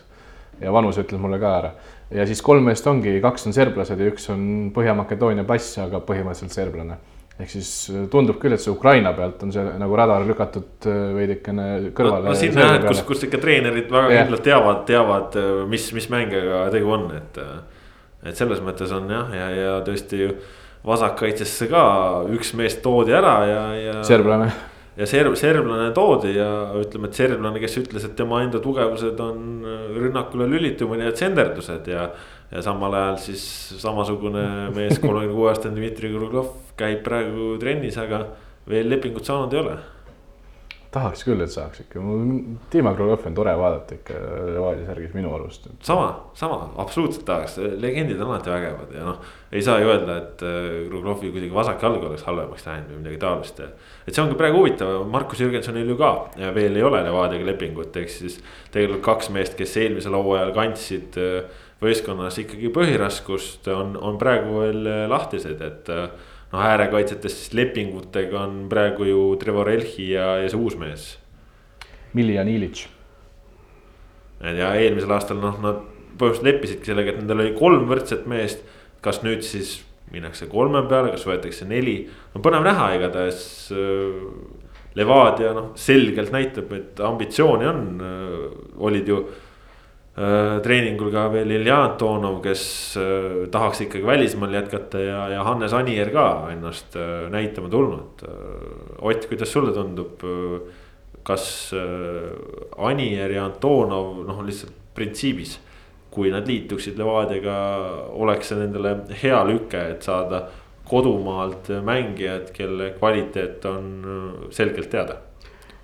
[0.61, 1.71] ja vanus ütles mulle ka ära.
[2.11, 4.43] ja siis kolm meest ongi, kaks on serblased ja üks on
[4.75, 6.99] Põhja-Makedoonia pass, aga põhimõtteliselt serblane.
[7.39, 11.01] ehk siis äh, tundub küll, et see Ukraina pealt on see nagu radar lükatud äh,
[11.15, 12.33] veidikene kõrvale no,.
[12.33, 16.65] no siin näed, kus, kus ikka treenerid väga kindlalt teavad, teavad, äh, mis, mis mängijaga
[16.75, 17.43] tegu on, et.
[18.23, 20.33] Et selles mõttes on jah, ja, ja tõesti
[20.85, 21.83] vasakkaitsesse ka
[22.31, 23.95] üks mees toodi ära ja, ja.
[24.07, 24.49] serblane
[24.99, 26.49] ja serb, serblane toodi ja
[26.79, 31.87] ütleme, et serblane, kes ütles, et tema enda tugevused on äh, rünnakule lülitumine ja tsenderdused
[31.91, 32.09] ja.
[32.51, 33.45] ja samal ajal siis
[33.79, 34.43] samasugune
[34.75, 38.25] mees, kolmekümne kuue aastane Dmitri Kruglov käib praegu trennis, aga
[38.69, 39.77] veel lepingut saanud ei ole
[40.93, 42.01] tahaks küll, et saaks ikka,
[42.73, 44.15] Dima Krugov on tore vaadata ikka
[44.55, 45.67] Levadia särgis minu arust.
[45.85, 49.19] sama, sama, absoluutselt tahaks, legendid on alati vägevad ja noh,
[49.51, 53.61] ei saa ju öelda, et äh, kuidagi vasak jalg oleks halvemaks läinud või midagi taolist.
[53.61, 56.11] et see ongi praegu huvitav, Markus Jürgensonil ju ka
[56.57, 58.39] veel ei ole Levadiaga lepingut, ehk siis
[58.73, 64.89] tegelikult kaks meest, kes eelmisel hooajal kandsid äh, võistkonnas ikkagi põhiraskust, on, on praegu veel
[64.89, 65.93] äh, lahtised, et
[66.53, 71.11] noh, äärekaitsjatest siis lepingutega on praegu ju Trevor Elhi ja, ja see uus mees.
[72.17, 72.87] Miljan Ilitš.
[74.41, 75.83] ja eelmisel aastal noh, nad
[76.19, 78.65] põhimõtteliselt leppisidki sellega, et nendel oli kolm võrdset meest.
[79.01, 79.77] kas nüüd siis
[80.11, 82.01] minnakse kolme peale, kas võetakse neli,
[82.33, 83.43] no põnev näha, igatahes
[83.75, 84.57] äh,.
[84.97, 88.39] Levadia noh, selgelt näitab, et ambitsiooni on äh,,
[88.89, 89.19] olid ju
[90.63, 92.63] treeningul ka veel Ilja Antonov, kes
[92.99, 98.25] äh, tahaks ikkagi välismaal jätkata ja, ja Hannes Anier ka ennast äh, näitama tulnud.
[98.99, 100.19] Ott, kuidas sulle tundub,
[101.23, 101.45] kas
[102.89, 105.55] Anier ja Antonov noh, lihtsalt printsiibis,
[106.11, 107.55] kui nad liituksid Levadiaga,
[108.19, 110.47] oleks see nendele hea lüke, et saada
[110.89, 113.89] kodumaalt mängijad, kelle kvaliteet on
[114.51, 115.21] selgelt teada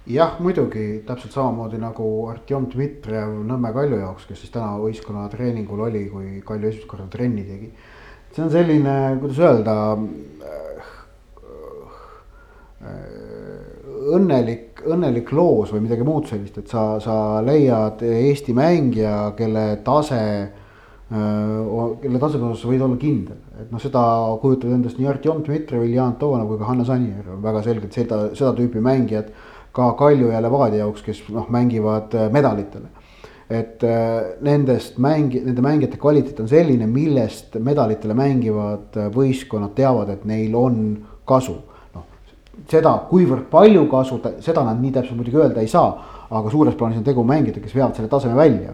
[0.06, 5.86] jah, muidugi täpselt samamoodi nagu Artjom Dmitrijev Nõmme Kalju jaoks, kes siis täna võistkonna treeningul
[5.88, 7.72] oli, kui Kalju esimest korda trenni tegi.
[8.36, 10.92] see on selline, kuidas öelda äh,
[14.16, 20.22] õnnelik, õnnelik loos või midagi muud sellist, et sa, sa leiad Eesti mängija, kelle tase
[20.22, 20.54] äh,
[21.10, 24.04] kelle taseme osas võid olla kindel, et noh, seda
[24.44, 28.28] kujutavad endast nii Artjom Dmitrijev, Ilja Antonov kui ka Hannes Anier on väga selgelt seda,
[28.38, 29.34] seda tüüpi mängijad
[29.76, 32.92] ka Kalju ja Levadia jaoks, kes noh, mängivad äh, medalitele.
[33.50, 40.10] et äh, nendest mängi-, nende mängijate kvaliteet on selline, millest medalitele mängivad äh, võistkonnad teavad,
[40.10, 40.80] et neil on
[41.30, 41.60] kasu.
[41.94, 42.08] noh,
[42.72, 45.94] seda, kuivõrd palju kasu, seda nad nii täpselt muidugi öelda ei saa,
[46.26, 48.74] aga suures plaanis on tegu mängijatega, kes veavad selle taseme välja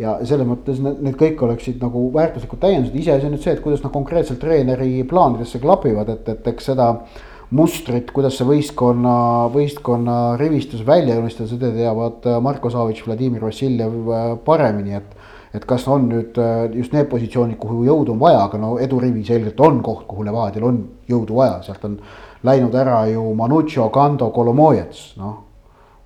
[0.00, 3.62] ja selles mõttes need, need kõik oleksid nagu väärtuslikud täiendused, iseasi on nüüd see, et
[3.62, 7.20] kuidas nad konkreetselt treeneri plaanidesse klapivad, et, et eks seda äh,
[7.50, 9.14] mustrit, kuidas see võistkonna,
[9.54, 15.16] võistkonna rivistus välja joonistada, seda teavad äh, Marko Savitš, Vladimir Vassiljev äh, paremini, et.
[15.50, 19.24] et kas on nüüd äh, just need positsioonid, kuhu jõudu on vaja, aga no edurivi
[19.26, 21.98] selgelt on koht, kuhu Levadial on jõudu vaja, sealt on
[22.46, 25.50] läinud ära ju Manuccio, Kando, Kolomojets, noh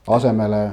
[0.08, 0.70] asemele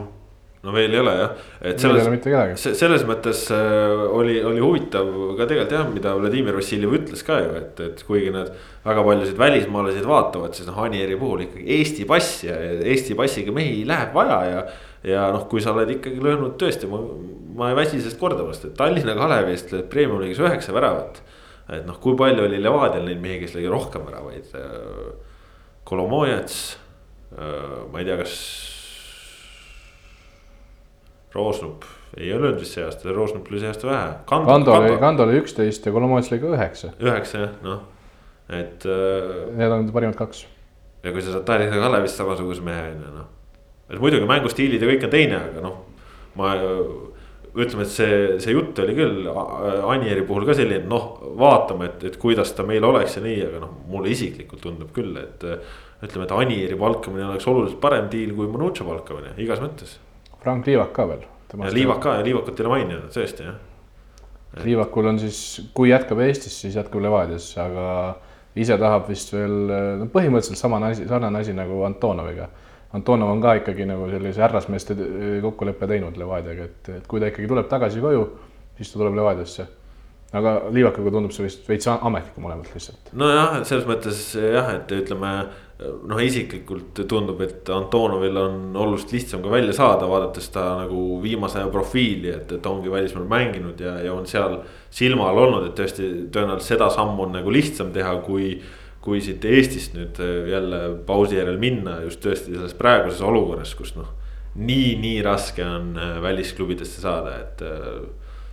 [0.61, 1.31] no veel ei ole jah,
[1.65, 2.65] et selles.
[2.77, 5.07] selles mõttes äh, oli, oli huvitav
[5.39, 8.51] ka tegelikult jah, mida Vladimir Vassiljev ütles ka ju, et, et kuigi nad
[8.85, 13.81] väga paljusid välismaalaseid vaatavad, siis noh, Anieri puhul ikkagi Eesti pass ja Eesti passiga mehi
[13.89, 14.59] läheb vaja ja.
[15.07, 16.99] ja noh, kui sa oled ikkagi löönud tõesti, ma,
[17.57, 21.23] ma ei väsi sellest kordamast, et Tallinna Kalevi eest lööd Premium liigis üheksa väravat.
[21.71, 24.53] et noh, kui palju oli Levadial neid mehi, kes lõi rohkem väravaid.
[25.87, 26.59] Kolomojets,
[27.33, 28.35] ma ei tea, kas
[31.33, 31.85] Roosnup
[32.17, 34.07] ei ole löönud vist see aasta, Roosnup lõi see aasta vähe.
[34.27, 36.91] Kando oli, Kando oli üksteist ja Kolomats lõi ka üheksa.
[36.99, 37.85] üheksa jah, noh,
[38.51, 39.45] et äh,.
[39.55, 40.43] Need on parimad kaks.
[41.03, 43.31] ja kui sa saad Tallinna Kalevist samasuguse mehe on ju noh.
[43.89, 45.79] et muidugi mängustiilid ja kõik on teine, aga noh,
[46.35, 46.51] ma
[47.51, 51.09] ütleme, et see, see jutt oli küll Anieri puhul ka selline, noh,
[51.39, 55.15] vaatame, et, et kuidas ta meil oleks ja nii, aga noh, mulle isiklikult tundub küll,
[55.19, 55.47] et.
[56.01, 59.99] ütleme, et Anieri palkamine oleks oluliselt parem diil kui Manucho palkamine igas mõttes
[60.41, 61.27] Frank Liivak ka veel.
[61.75, 63.59] Liivak ka ja Liivakut ei ole maininud, tõesti jah.
[64.65, 65.37] Liivakul on siis,
[65.75, 67.85] kui jätkab Eestis, siis jätkab Levadias, aga
[68.59, 69.53] ise tahab vist veel,
[70.01, 72.49] no põhimõtteliselt sama asi, sarnane asi nagu Antonoviga.
[72.91, 74.97] Antonov on ka ikkagi nagu sellise härrasmeeste
[75.43, 78.25] kokkuleppe teinud Levadiaga, et, et kui ta ikkagi tuleb tagasi koju,
[78.79, 79.67] siis ta tuleb Levadiasse
[80.37, 83.11] aga Liivakaga tundub see vist veits ametlikum olevat lihtsalt.
[83.17, 85.31] nojah, selles mõttes jah, et ütleme
[85.81, 91.61] noh, isiklikult tundub, et Antonovil on oluliselt lihtsam ka välja saada, vaadates ta nagu viimase
[91.61, 94.59] aja profiili, et, et ongi välismaal mänginud ja, ja on seal
[94.93, 98.53] silma all olnud, et tõesti tõenäoliselt seda sammu on nagu lihtsam teha, kui.
[99.01, 104.11] kui siit Eestist nüüd jälle pausi järel minna just tõesti selles praeguses olukorras, kus noh.
[104.53, 107.63] nii, nii raske on välisklubidesse saada, et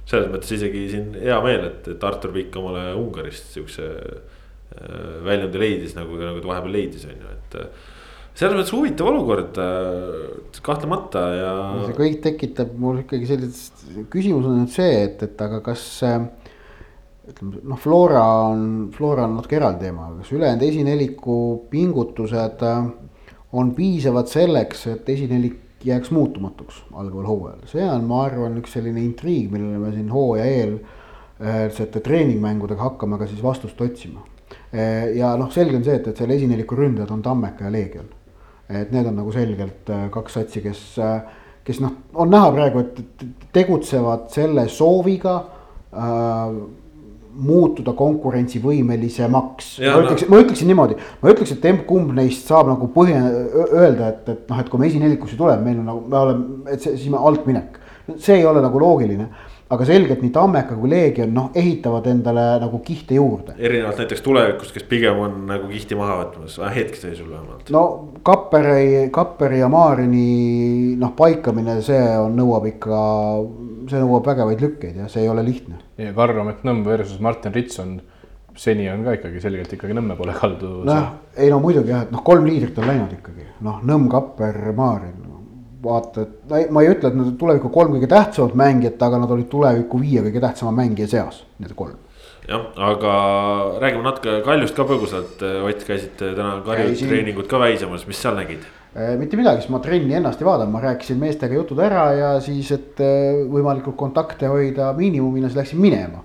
[0.08, 4.37] selles mõttes isegi siin hea meel, et, et Artur Pikk omale Ungarist siukse äh,
[5.26, 7.56] väljundi leidis nagu, nagu ta vahepeal leidis, on ju, et.
[7.62, 7.94] Äh,
[8.38, 11.54] selles mõttes huvitav olukord äh, kahtlemata ja.
[11.88, 15.82] see kõik tekitab mul ikkagi sellist, küsimus on nüüd see, et, et aga kas
[17.28, 18.62] ütleme noh, Flora on,
[18.94, 21.38] Flora on natuke eraldi teema, kas ülejäänud esineliku
[21.72, 22.62] pingutused
[23.58, 29.02] on piisavad selleks, et esinelik jääks muutumatuks algaval hooajal, see on, ma arvan, üks selline
[29.02, 30.78] intriig, millele me siin hooaja eel
[31.74, 34.24] sete treeningmängudega hakkame ka siis vastust otsima.
[34.72, 38.08] Ja noh, selge on see, et, et seal esineliku ründajad on Tammeka ja Leegion.
[38.68, 41.22] et need on nagu selgelt äh, kaks satsi, kes, äh,
[41.64, 43.22] kes noh, on näha praegu, et
[43.56, 45.38] tegutsevad selle sooviga
[45.88, 46.58] äh,
[47.38, 49.70] muutuda konkurentsivõimelisemaks.
[49.80, 54.32] ma ütleksin, ma ütleksin niimoodi, ma ütleks, et emb-kumb neist saab nagu põhja öelda, et,
[54.34, 57.12] et noh, et kui me esinelikusse tuleb, meil on nagu, me oleme, et see, siis
[57.14, 57.78] me altminek.
[58.16, 59.26] see ei ole nagu loogiline
[59.68, 63.56] aga selgelt nii Tammeka kui Leegion noh, ehitavad endale nagu kihte juurde.
[63.58, 67.72] erinevalt näiteks tulevikust, kes pigem on nagu kihti maha võtmas, hetkeseisul vähemalt.
[67.74, 67.82] no
[68.24, 73.02] Kapperi, Kapperi ja Maarini noh, paikamine, see on, nõuab ikka,
[73.92, 75.82] see nõuab vägevaid lükkeid ja see ei ole lihtne.
[76.00, 77.98] ja Karl-Amet Nõmm versus Martin Ritson
[78.58, 80.78] seni on ka ikkagi selgelt ikkagi Nõmme poole kaldu.
[80.88, 84.72] noh, ei no muidugi jah, et noh, kolm liidrit on läinud ikkagi, noh, Nõmm, Kapper,
[84.72, 85.27] Maarin
[85.88, 89.32] vaata, et ma ei ütle, et nad on tuleviku kolm kõige tähtsamat mängijat, aga nad
[89.34, 91.98] olid tuleviku viie kõige tähtsama mängija seas, need kolm.
[92.48, 93.14] jah, aga
[93.82, 98.66] räägime natuke Kaljust ka põgusalt, Ott, käisite täna Kalju treeningut ka väisamas, mis seal nägid?
[98.96, 102.30] Äh, mitte midagi, sest ma trenni ennast ei vaadanud, ma rääkisin meestega jutud ära ja
[102.40, 106.22] siis, et äh, võimalikult kontakte hoida miinimumina, siis läksin minema.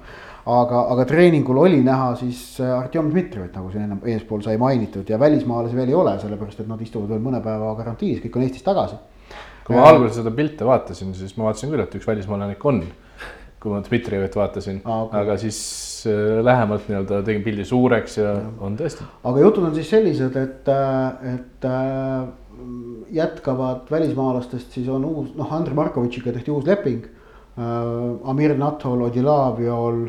[0.54, 5.12] Aga, aga treeningul oli näha siis äh, Artjom Dmitrijevit, nagu siin ennem eespool sai mainitud
[5.12, 8.48] ja välismaalasi veel ei ole, sellepärast et nad istuvad veel mõne päeva karantiinis, kõik on
[8.48, 8.98] Eestis tagasi
[9.64, 12.84] kui ma alguses seda pilte vaatasin, siis ma vaatasin küll, et üks välismaalane ikka on.
[13.64, 15.22] kui ma Dmitrijevit vaatasin ah,, okay.
[15.22, 15.58] aga siis
[16.12, 19.08] äh, lähemalt nii-öelda tegin pildi suureks ja, ja on tõesti.
[19.24, 22.26] aga jutud on siis sellised, et, äh, et äh,
[23.16, 27.08] jätkavad välismaalastest, siis on uus, noh, Andrei Markovitšiga tehti uus leping.
[27.54, 30.00] Amir Nathol, Odilaviol,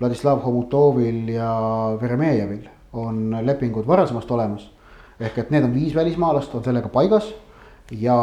[0.00, 1.52] Vladislav Homutovil ja
[2.00, 2.66] Veremejevil
[3.00, 4.66] on lepingud varasemast olemas.
[5.20, 7.30] ehk et need on viis välismaalast, on sellega paigas
[7.90, 8.16] ja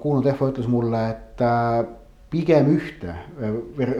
[0.00, 1.84] Kuno Tehvo ütles mulle, et äh,
[2.32, 3.14] pigem ühte.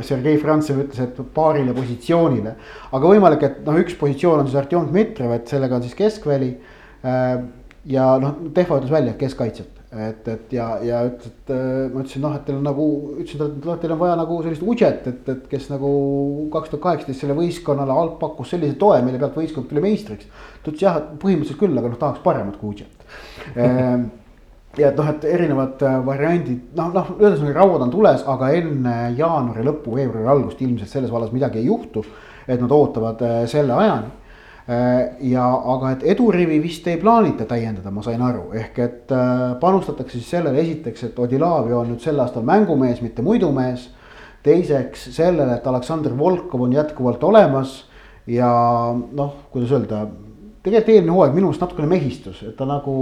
[0.05, 2.55] Sergei Frantsev ütles, et paarile positsioonile,
[2.93, 6.53] aga võimalik, et noh, üks positsioon on siis Artjom Dmitrijev, et sellega on siis keskväli.
[7.05, 7.35] Äh,
[7.89, 12.05] ja noh, Tehvo ütles välja, et keskkaitset, et, et ja, ja ütles, et äh, ma
[12.05, 12.87] ütlesin noh, et teil on nagu,
[13.17, 15.91] ütlesin, et teil on vaja nagu sellist udžet, et, et kes nagu
[16.53, 20.29] kaks tuhat kaheksateist selle võistkonnale alt pakkus sellise toe, mille pealt võistkond tuli meistriks.
[20.63, 23.07] ta ütles jah, põhimõtteliselt küll, aga noh, tahaks paremat kui udžet
[24.77, 28.95] ja et noh, et erinevad äh, variandid, noh, noh, ühesõnaga rauad on tules, aga enne
[29.19, 32.05] jaanuari lõppu, veebruari algust ilmselt selles vallas midagi ei juhtu.
[32.49, 34.15] et nad ootavad äh, selle ajani.
[35.25, 39.13] ja, aga et edurivi vist ei plaanita täiendada, ma sain aru, ehk et
[39.61, 43.89] panustatakse siis sellele esiteks, et Odilavio on nüüd sel aastal mängumees, mitte muidumees.
[44.43, 47.87] teiseks sellele, et Aleksandr Volkov on jätkuvalt olemas
[48.27, 48.51] ja
[48.93, 50.05] noh, kuidas öelda
[50.71, 52.93] tegelikult eelmine hooaeg minu arust natukene mehistus, et ta nagu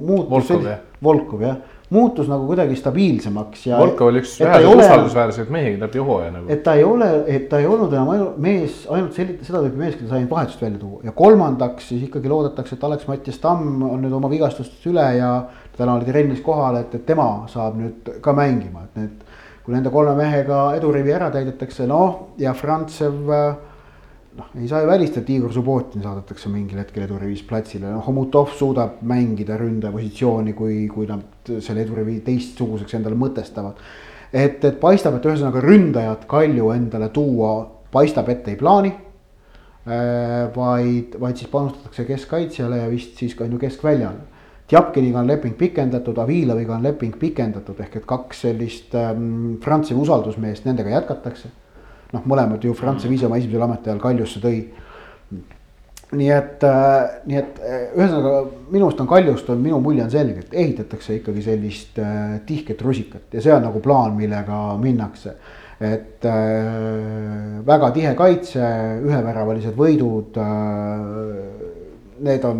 [0.00, 0.30] muutus.
[0.30, 0.80] Volkov jah.
[1.04, 1.60] Volkov jah,
[1.90, 3.78] muutus nagu kuidagi stabiilsemaks ja.
[3.80, 6.46] Volkov oli üks väheseid usaldusväärseid mehi läbi hooaja nagu.
[6.52, 9.80] et ta ei ole, et ta ei olnud enam ainult mees, ainult sellist, seda tüüpi
[9.80, 14.04] mees, keda sai vahetust välja tuua ja kolmandaks siis ikkagi loodetakse, et Alex-Mattias Tamm on
[14.04, 15.32] nüüd oma vigastustest üle ja.
[15.76, 19.26] täna oli trennis kohal, et, et tema saab nüüd ka mängima, et need,
[19.64, 23.34] kui nende kolme mehega edurivi ära täidetakse, noh ja Frantsev
[24.40, 28.54] noh, ei saa ju välistada, et Igor Subbotin saadetakse mingil hetkel edurivis platsile, noh Homutov
[28.56, 33.78] suudab mängida ründaja positsiooni, kui, kui nad selle edurivi teistsuguseks endale mõtestavad.
[34.32, 37.54] et, et paistab, et ühesõnaga ründajat Kalju endale tuua,
[37.92, 38.92] paistab, et ei plaani.
[40.54, 44.18] vaid, vaid siis panustatakse keskkaitsjale ja vist siis ka on ju keskväljal.
[44.70, 50.68] Tjapkiniga on leping pikendatud, Aviloviga on leping pikendatud, ehk et kaks sellist ähm, Prantsi usaldusmeest,
[50.68, 51.50] nendega jätkatakse
[52.14, 54.60] noh, mõlemad ju Franz viis oma esimesel ametiajal Kaljusse tõi.
[56.10, 58.40] nii et äh,, nii et äh, ühesõnaga
[58.74, 62.82] minu arust on Kaljust on minu mulje on selge, et ehitatakse ikkagi sellist äh, tihket
[62.82, 65.36] rusikat ja see on nagu plaan, millega minnakse.
[65.80, 68.72] et äh, väga tihe kaitse,
[69.06, 71.68] üheväravalised võidud äh,.
[72.20, 72.58] Need on,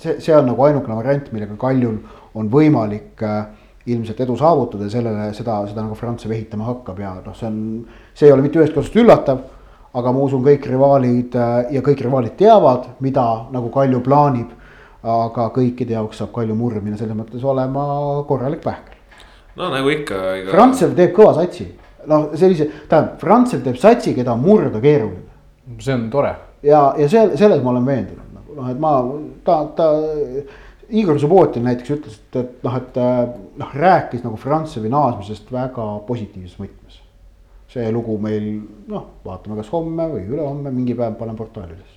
[0.00, 1.98] see, see on nagu ainukene variant, millega Kaljul
[2.32, 3.42] on võimalik äh,
[3.86, 7.60] ilmselt edu saavutada ja sellele, seda, seda nagu Frantsev ehitama hakkab ja noh, see on
[8.16, 9.42] see ei ole mitte ühest otsast üllatav,
[9.96, 14.54] aga ma usun, kõik rivaalid äh, ja kõik rivaalid teavad, mida nagu Kalju plaanib.
[15.06, 17.82] aga kõikide jaoks saab Kalju murmine selles mõttes olema
[18.26, 18.96] korralik pähkel.
[19.56, 20.50] no nagu ikka ega....
[20.50, 21.68] Frantsev teeb kõva satsi,
[22.10, 25.22] noh, sellise, tähendab, Frantsev teeb satsi, keda murda keeruline.
[25.78, 26.34] see on tore.
[26.62, 28.96] ja, ja seal, selles ma olen veendunud, nagu noh, et ma,
[29.44, 29.92] ta, ta
[30.90, 33.00] Igor Subbotin näiteks ütles, et, et noh, et
[33.58, 37.02] noh, rääkis nagu Frantsevi naasmisest väga positiivses võtmes
[37.76, 38.46] see lugu meil
[38.88, 41.96] noh, vaatame, kas homme või ülehomme mingi päev panen portaali üles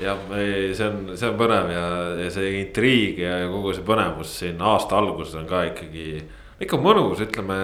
[0.00, 1.84] jah, see on, see on põnev ja,
[2.24, 6.24] ja see intriig ja kogu see põnevus siin aasta alguses on ka ikkagi.
[6.64, 7.56] ikka mõnus, ütleme,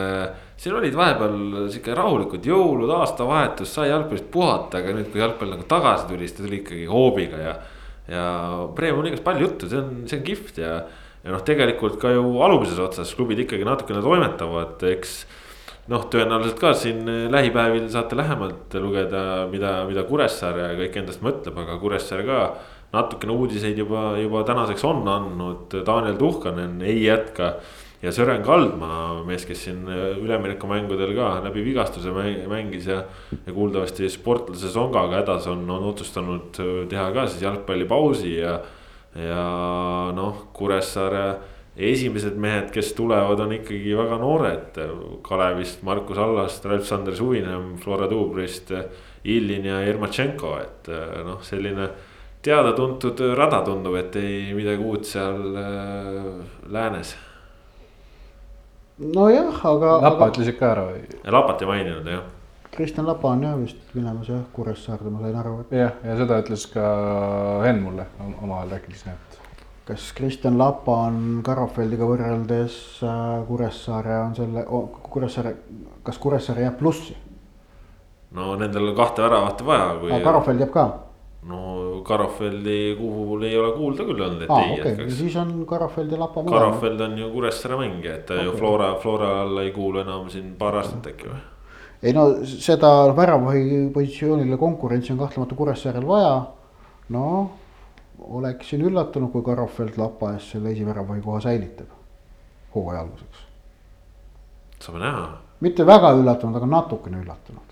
[0.61, 5.66] siin olid vahepeal sihuke rahulikud jõulud, aastavahetus, sai jalgpallist puhata, aga nüüd, kui jalgpall nagu
[5.68, 7.55] tagasi tuli, siis ta tuli ikkagi hoobiga ja.
[8.11, 8.24] Ja
[8.76, 10.72] Premiumi liigas palju juttu, see on, see on kihvt ja,
[11.22, 15.22] ja noh, tegelikult ka ju alumises otsas klubid ikkagi natukene toimetavad, eks
[15.90, 21.58] noh, tõenäoliselt ka siin eh, lähipäevil saate lähemalt lugeda, mida, mida Kuressaare kõik endast mõtleb,
[21.64, 22.42] aga Kuressaare ka.
[22.90, 27.61] natukene uudiseid juba, juba tänaseks on andnud, Daniel Tuhkanen ei jätka.
[28.03, 33.03] Ja Sören Kaldma, mees, kes siin eh, üleminekumängudel ka läbi vigastuse mängis ja.
[33.46, 38.59] ja kuuldavasti sportlase Songaga hädas on, on otsustanud eh, teha ka siis jalgpallipausi ja.
[39.16, 39.46] ja
[40.16, 41.24] noh, Kuressaare
[41.80, 44.80] esimesed mehed, kes tulevad, on ikkagi väga noored.
[45.24, 48.72] Kalevist Markus Allast, Ralf-Sander Suvinem, Flora Tuubrist,
[49.24, 50.90] Illin ja Jermatšenko, et
[51.24, 51.88] noh, selline
[52.44, 56.30] teada-tuntud rada tundub, et ei midagi uut seal äh,
[56.72, 57.14] läänes.
[59.01, 59.96] Nojah, aga.
[60.05, 60.30] Lapa aga...
[60.34, 61.03] ütles ikka ära või?
[61.38, 62.28] Lapat ei maininud jah.
[62.70, 65.74] Kristjan Lapa on jah vist minemas jah Kuressaarde, ma sain aru et....
[65.74, 66.84] jah, ja seda ütles ka
[67.66, 69.18] Henn mulle omavahel rääkides jah
[69.90, 74.62] kas Kristjan Lapa on Karofeldiga võrreldes äh, Kuressaare on selle,
[75.11, 75.55] Kuressaare,
[76.07, 77.16] kas Kuressaare jääb plussi?
[78.36, 80.12] no nendel on kahte väravat vaja kui....
[80.12, 80.84] aga Karofeld jääb ka?
[81.49, 84.91] No Karofeldi puhul ei ole kuulda küll olnud, et Aa, ei okay.
[84.93, 85.14] jätkaks.
[85.18, 86.45] siis on Karofeld ja Lapa.
[86.45, 88.45] Karofeld on ju Kuressaare mängija, et ta okay.
[88.45, 91.41] ju Flora, Flora alla ei kuulu enam siin paar aastat äkki või?
[92.03, 96.36] ei no seda väravahi positsioonile konkurentsi on kahtlemata Kuressaarel vaja.
[97.16, 97.57] noh
[98.20, 101.88] oleksin üllatunud, kui Karofeld Lapa ees selle esiväravahi koha säilitab
[102.74, 103.47] hooaja alguseks.
[104.80, 105.26] saame näha.
[105.61, 107.69] mitte väga üllatunud, aga natukene üllatunud.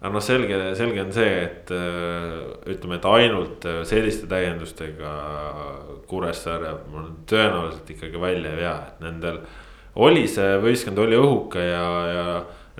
[0.00, 2.36] Aga noh, selge, selge on see, et äh,
[2.72, 5.10] ütleme, et ainult äh, selliste täiendustega
[6.08, 6.72] Kuressaare
[7.28, 9.42] tõenäoliselt ikkagi välja ei vea, et nendel
[10.00, 12.24] oli see võistkond oli õhuke ja, ja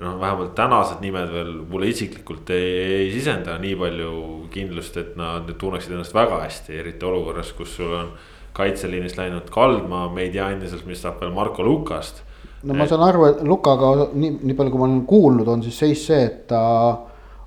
[0.01, 2.71] noh, vähemalt tänased nimed veel mulle isiklikult ei,
[3.03, 4.13] ei sisenda nii palju
[4.53, 8.11] kindlust, et nad nüüd tunneksid ennast väga hästi, eriti olukorras, kus sul on
[8.57, 12.23] kaitseliinist läinud Kaldma, me ei tea endiselt, mis saab veel Marko Lukast.
[12.65, 15.77] no ma saan aru, et Lukaga nii, nii palju, kui ma olen kuulnud, on siis
[15.85, 16.61] seis see, et ta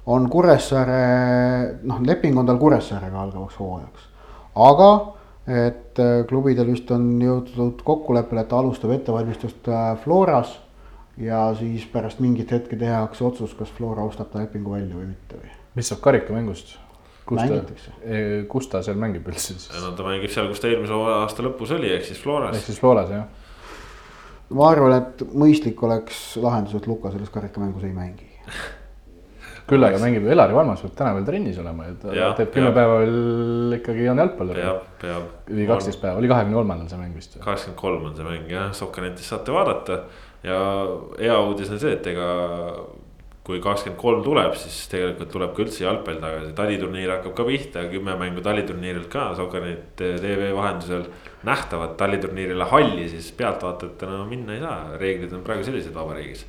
[0.07, 4.09] on Kuressaare, noh, leping on tal Kuressaarega algavaks hooajaks.
[4.55, 4.91] aga
[5.47, 10.55] et äh, klubidel vist on jõutud kokkuleppele, et ta alustab ettevalmistust äh, Floras
[11.21, 15.39] ja siis pärast mingit hetke tehakse otsus, kas Flora ostab ta lepingu välja või mitte
[15.39, 15.53] või.
[15.77, 16.79] mis saab karikamängust?
[17.25, 17.93] kus ta Mängitakse.,
[18.53, 19.69] kus ta seal mängib üldse siis?
[19.81, 22.65] no ta mängib seal, kus ta eelmise aasta lõpus oli, ehk siis ehk Floras.
[22.67, 23.29] siis Floras jah,
[24.53, 28.29] ma arvan, et mõistlik oleks lahendus, et Luka selles karikamängus ei mängi.
[29.69, 32.73] küll aga mängib Elari Valmas peab täna veel trennis olema ja ta Jah, teeb kümme
[32.77, 34.61] päeva veel ikkagi on jalgpallur.
[34.61, 35.31] peab, peab.
[35.49, 37.39] või kaksteist päeva, oli kahekümne kolmandal see mäng vist.
[37.45, 40.03] kakskümmend kolm on see mäng jah, Sokkernetis saate vaadata
[40.45, 40.61] ja
[41.21, 42.29] hea uudis on see, et ega
[43.45, 47.83] kui kakskümmend kolm tuleb, siis tegelikult tuleb ka üldse jalgpall tagasi, taliturniir hakkab ka pihta,
[47.93, 51.05] kümme mängu taliturniirilt ka, Sokkernet tv vahendusel
[51.45, 56.47] nähtavad taliturniirile halli, siis pealtvaatajatena minna ei saa, reeglid on praegu sellised vabariigis.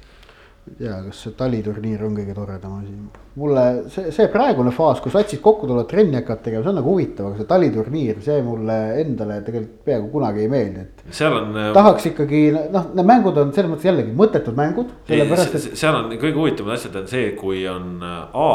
[0.78, 2.93] tea, kas see taliturniir on kõige toredam asi.
[3.39, 6.93] mulle see, see praegune faas, kus satsid kokku tulevad trenni hakkavad tegema, see on nagu
[6.93, 11.59] huvitav, aga see taliturniir, see mulle endale tegelikult peaaegu kunagi ei meeldi, et seal on.
[11.76, 16.80] tahaks ikkagi noh, need mängud on selles mõttes jällegi mõttetud mängud, seal on kõige huvitavamad
[16.80, 18.51] asjad on see, kui on äh, A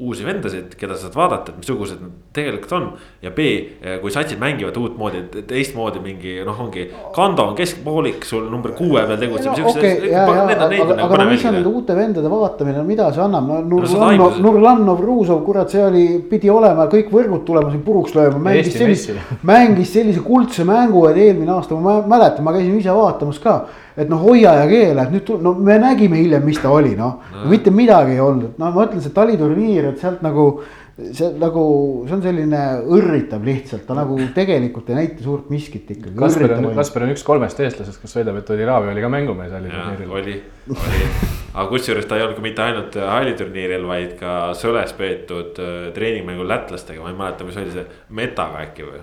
[0.00, 2.86] uusi vendasid, keda sa saad vaadata, et missugused nad tegelikult on.
[3.22, 3.46] ja B,
[4.00, 6.86] kui satsid mängivad uutmoodi, teistmoodi mingi noh, ongi.
[7.14, 9.60] Kando on keskpoolik sul number kuue peal tegutseb.
[9.66, 13.48] okei, ja, ja, aga, aga, no mis on nende uute vendade vaatamine, mida see annab,
[13.50, 18.40] no Nurlanov, Nurlanov, Ruusov, kurat, see oli, pidi olema kõik võrgud tulema siin puruks lööma,
[18.50, 22.94] mängis sellise, mängis sellise kuldse mängu, et eelmine aasta ma mä- mäletan, ma käisin ise
[22.96, 23.60] vaatamas ka.
[23.96, 26.94] Et noh, hoia ja keela, et nüüd tu- no me nägime hiljem, mis ta oli,
[26.98, 30.62] noh no., mitte midagi ei olnud, noh, ma ütlen, see taliturniir, et sealt nagu
[31.00, 31.62] see nagu,
[32.06, 32.60] see on selline
[32.92, 36.12] õrritab lihtsalt, ta nagu tegelikult ei näita suurt miskit ikkagi.
[36.18, 39.54] Kasper on, Kasper on üks kolmest eestlasest, kes väidab, et Oli Raavi oli ka mängumees
[39.56, 40.12] halli jah, turniiril.
[40.18, 40.34] oli,
[40.76, 41.04] oli,
[41.54, 46.50] aga kusjuures ta ei olnud ka mitte ainult halliturniiril, vaid ka Sõles peetud äh, treeningmängul
[46.52, 47.86] lätlastega, ma ei mäleta, mis oli see,
[48.20, 49.00] Metaga äkki või?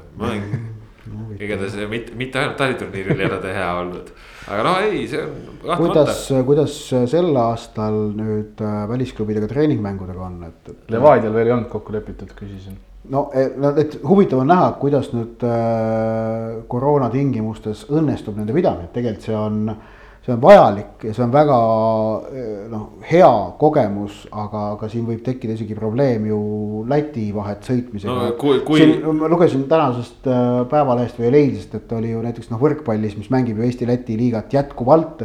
[1.39, 4.11] Igatahes mitte, mitte ainult halliturniiril ei ole ta hea olnud,
[4.47, 5.77] aga no ei, see on kahtlemata.
[5.83, 6.75] Kuidas, kuidas
[7.11, 12.31] sel aastal nüüd äh, välisklubidega treeningmängudega on, et, et Levadial veel ei olnud kokku lepitud,
[12.37, 12.79] küsisin.
[13.13, 13.27] no,
[13.61, 19.29] no et huvitav on näha, kuidas nüüd äh, koroona tingimustes õnnestub nende pidamine, et tegelikult
[19.29, 19.63] see on,
[20.27, 21.57] see on vajalik ja see on väga
[22.27, 23.29] äh, noh, hea
[23.61, 26.39] kogemus, aga, aga siin võib tekkida isegi probleem ju
[26.91, 31.91] Läti vahet sõitmisega No kui- kui- siin ma lugesin tänasest äh, Päevalehest või eilsest, et
[31.95, 35.23] oli ju näiteks noh, võrkpallis, mis mängib ju Eesti-Läti liigat jätkuvalt.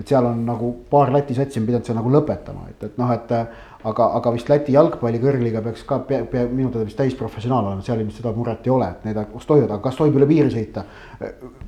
[0.00, 3.10] et seal on nagu paar Läti satsi on pidanud seal nagu lõpetama, et, et noh,
[3.12, 3.46] et äh,
[3.88, 7.84] aga, aga vist Läti jalgpalli kõrgliiga peaks ka pea, pea minu teada vist täisprofessionaal olema,
[7.86, 10.52] seal ilmselt seda muret ei ole, et need kas tohivad, aga kas tohib üle piiri
[10.52, 10.84] sõita.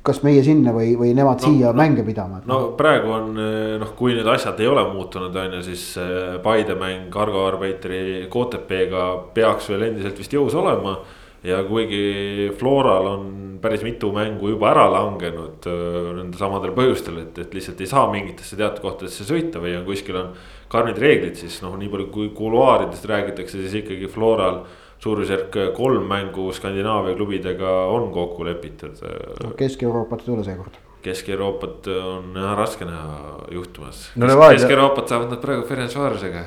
[0.03, 3.33] kas meie sinna või, või nemad No, siia no, mänge pidama, no praegu on
[3.81, 8.27] noh, kui need asjad ei ole muutunud, on ju, siis äh, Paide mäng Argo Arbeiteri
[8.31, 10.97] KTP-ga peaks veel endiselt vist jõus olema.
[11.43, 13.25] Ja kuigi Floral on
[13.63, 15.75] päris mitu mängu juba ära langenud äh,
[16.17, 20.17] nendel samadel põhjustel, et, et lihtsalt ei saa mingitesse teatud kohtadesse sõita või on kuskil
[20.19, 20.31] on
[20.71, 24.63] karmid reeglid, siis noh, nii palju kui kuluaaridest räägitakse, siis ikkagi Floral
[25.03, 30.79] suurusjärk kolm mängu Skandinaavia klubidega on kokku lepitud äh, Kesk-Euroopat ei tule seekord.
[31.03, 34.33] Kesk-Euroopat on raske näha juhtumas No no,.
[34.33, 36.45] Levadia- Kesk-Euroopat saavad nad praegu Ferencvarosega.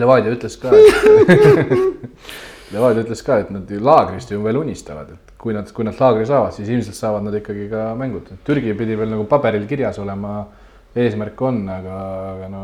[0.00, 2.08] Levadia ütles ka, et
[2.70, 5.98] Levadia ütles ka, et nad ju laagrist ju veel unistavad, et kui nad, kui nad
[5.98, 8.28] laagri saavad, siis ilmselt saavad nad ikkagi ka mängud.
[8.46, 10.44] Türgi pidi veel nagu paberil kirjas olema,
[10.90, 11.96] eesmärk on, aga,
[12.32, 12.62] aga no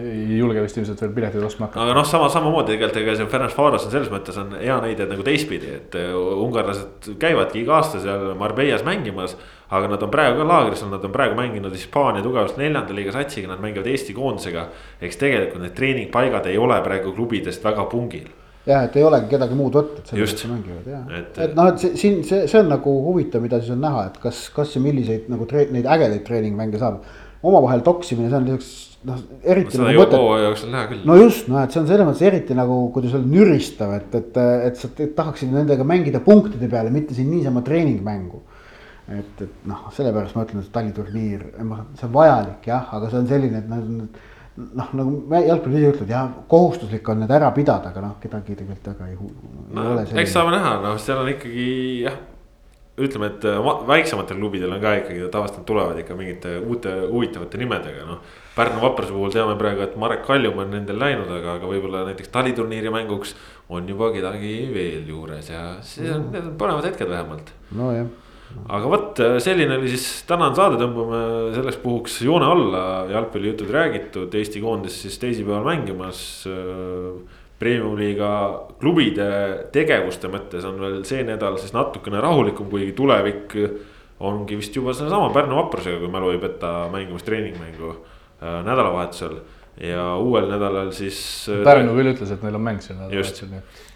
[0.00, 1.82] ei julge vist ilmselt veel pileteid ostma hakata.
[1.84, 5.26] aga noh, sama, samamoodi tegelikult ega see Ferencvaros on selles mõttes on hea näide nagu
[5.26, 9.36] teistpidi, et äh, ungarlased käivadki iga aasta seal Marbellas mängimas.
[9.70, 13.52] aga nad on praegu ka laagris, nad on praegu mänginud Hispaania tugevalt neljanda liiga satsiga,
[13.52, 14.68] nad mängivad Eesti koondisega.
[15.00, 18.28] eks tegelikult need treeningpaigad ei ole praegu klubidest väga pungil.
[18.66, 20.44] jah, et ei olegi kedagi muud et Just.
[21.18, 24.06] Et- et noh, et see siin see, see on nagu huvitav, mida siis on näha,
[24.10, 27.02] et kas, kas ja milliseid nagu tre-, neid ägedaid treeningmänge saab.
[27.42, 29.16] omavahel toksimine, see on lisaks noh,
[29.48, 30.18] eriti seda nagu mõtet
[31.08, 34.36] no just, noh, et see on selles mõttes eriti nagu, kuidas öelda, nüristav, et, et,
[34.68, 38.42] et sa tahaksid nendega mängida punktide peale, mitte siin niisama treeningmängu.
[39.10, 41.46] et, et noh, sellepärast ma ütlen, et taliturniir,
[41.96, 44.04] see on vajalik jah, aga see on selline, et nad on
[44.74, 48.56] noh, nagu me jalgpallis ise ütled jah, kohustuslik on need ära pidada, aga noh, kedagi
[48.58, 51.66] tegelikult väga ei, ei no ole eks saame näha, noh, seal on ikkagi
[52.06, 52.18] jah.
[53.00, 57.56] ütleme, et äh, ma- väiksematel klubidel on ka ikkagi tavaliselt tulevad ikka mingite uute huvitavate
[57.62, 58.18] nimedega, noh.
[58.56, 62.28] Pärnu Vapruse puhul teame praegu, et Marek Kaljum on nendel läinud, aga, aga võib-olla näiteks
[62.34, 63.32] taliturniiri mänguks
[63.70, 68.10] on juba kedagi veel juures ja see on, need on põnevad hetked vähemalt nojah,
[68.70, 71.20] aga vot selline oli siis tänane saade, tõmbame
[71.54, 76.24] selleks puhuks joone alla, jalgpallijutud räägitud, Eesti koondis siis teisipäeval mängimas.
[77.60, 78.28] Premium-liiga
[78.80, 79.26] klubide
[79.74, 83.52] tegevuste mõttes on veel see nädal siis natukene rahulikum, kuigi tulevik
[84.20, 89.40] ongi vist juba sellesama Pärnu vaprusega, kui mälu ei peta, mängimas treeningmängu äh, nädalavahetusel.
[89.80, 91.20] ja uuel nädalal siis.
[91.64, 93.89] Pärnu küll ütles, et neil on mäng sel nädalavahetusel, nii et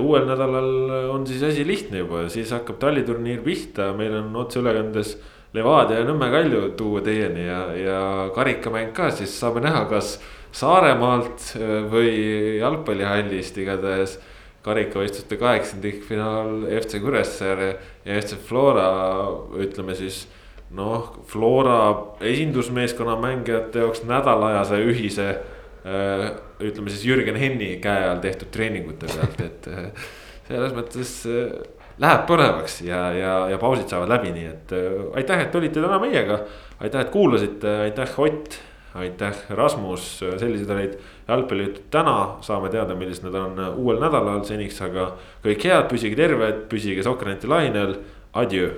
[0.00, 5.16] uuel nädalal on siis asi lihtne juba, siis hakkab talliturniir pihta, meil on otseülekandes
[5.54, 7.98] Levadia ja Nõmme Kalju tuua teieni ja, ja
[8.34, 10.16] karikamäng ka, siis saame näha, kas
[10.54, 12.14] Saaremaalt äh, või
[12.60, 14.20] jalgpallihallist igatahes.
[14.64, 17.66] karikavõistluste kaheksandikfinaal FC Kuressaare
[18.04, 18.86] ja FC Flora,
[19.60, 20.22] ütleme siis
[20.72, 21.92] noh, Flora
[22.24, 25.26] esindusmeeskonna mängijate jaoks nädalajase ühise
[25.84, 30.04] ütleme siis Jürgen Henni käe all tehtud treeningute pealt, et äh,
[30.48, 31.16] selles mõttes
[32.00, 34.76] läheb põnevaks ja, ja, ja pausid saavad läbi, nii et
[35.20, 36.40] aitäh, et olite täna meiega.
[36.80, 38.62] aitäh, et kuulasite, aitäh, Ott.
[38.94, 40.04] Aitäh, Rasmus,
[40.38, 40.92] sellised olid
[41.26, 45.08] jalgpallijutud täna, saame teada, millised need on uuel nädalal seniks, aga
[45.42, 47.96] kõik head, püsige terved, püsige Sokraneti lainel,
[48.38, 48.70] adjöö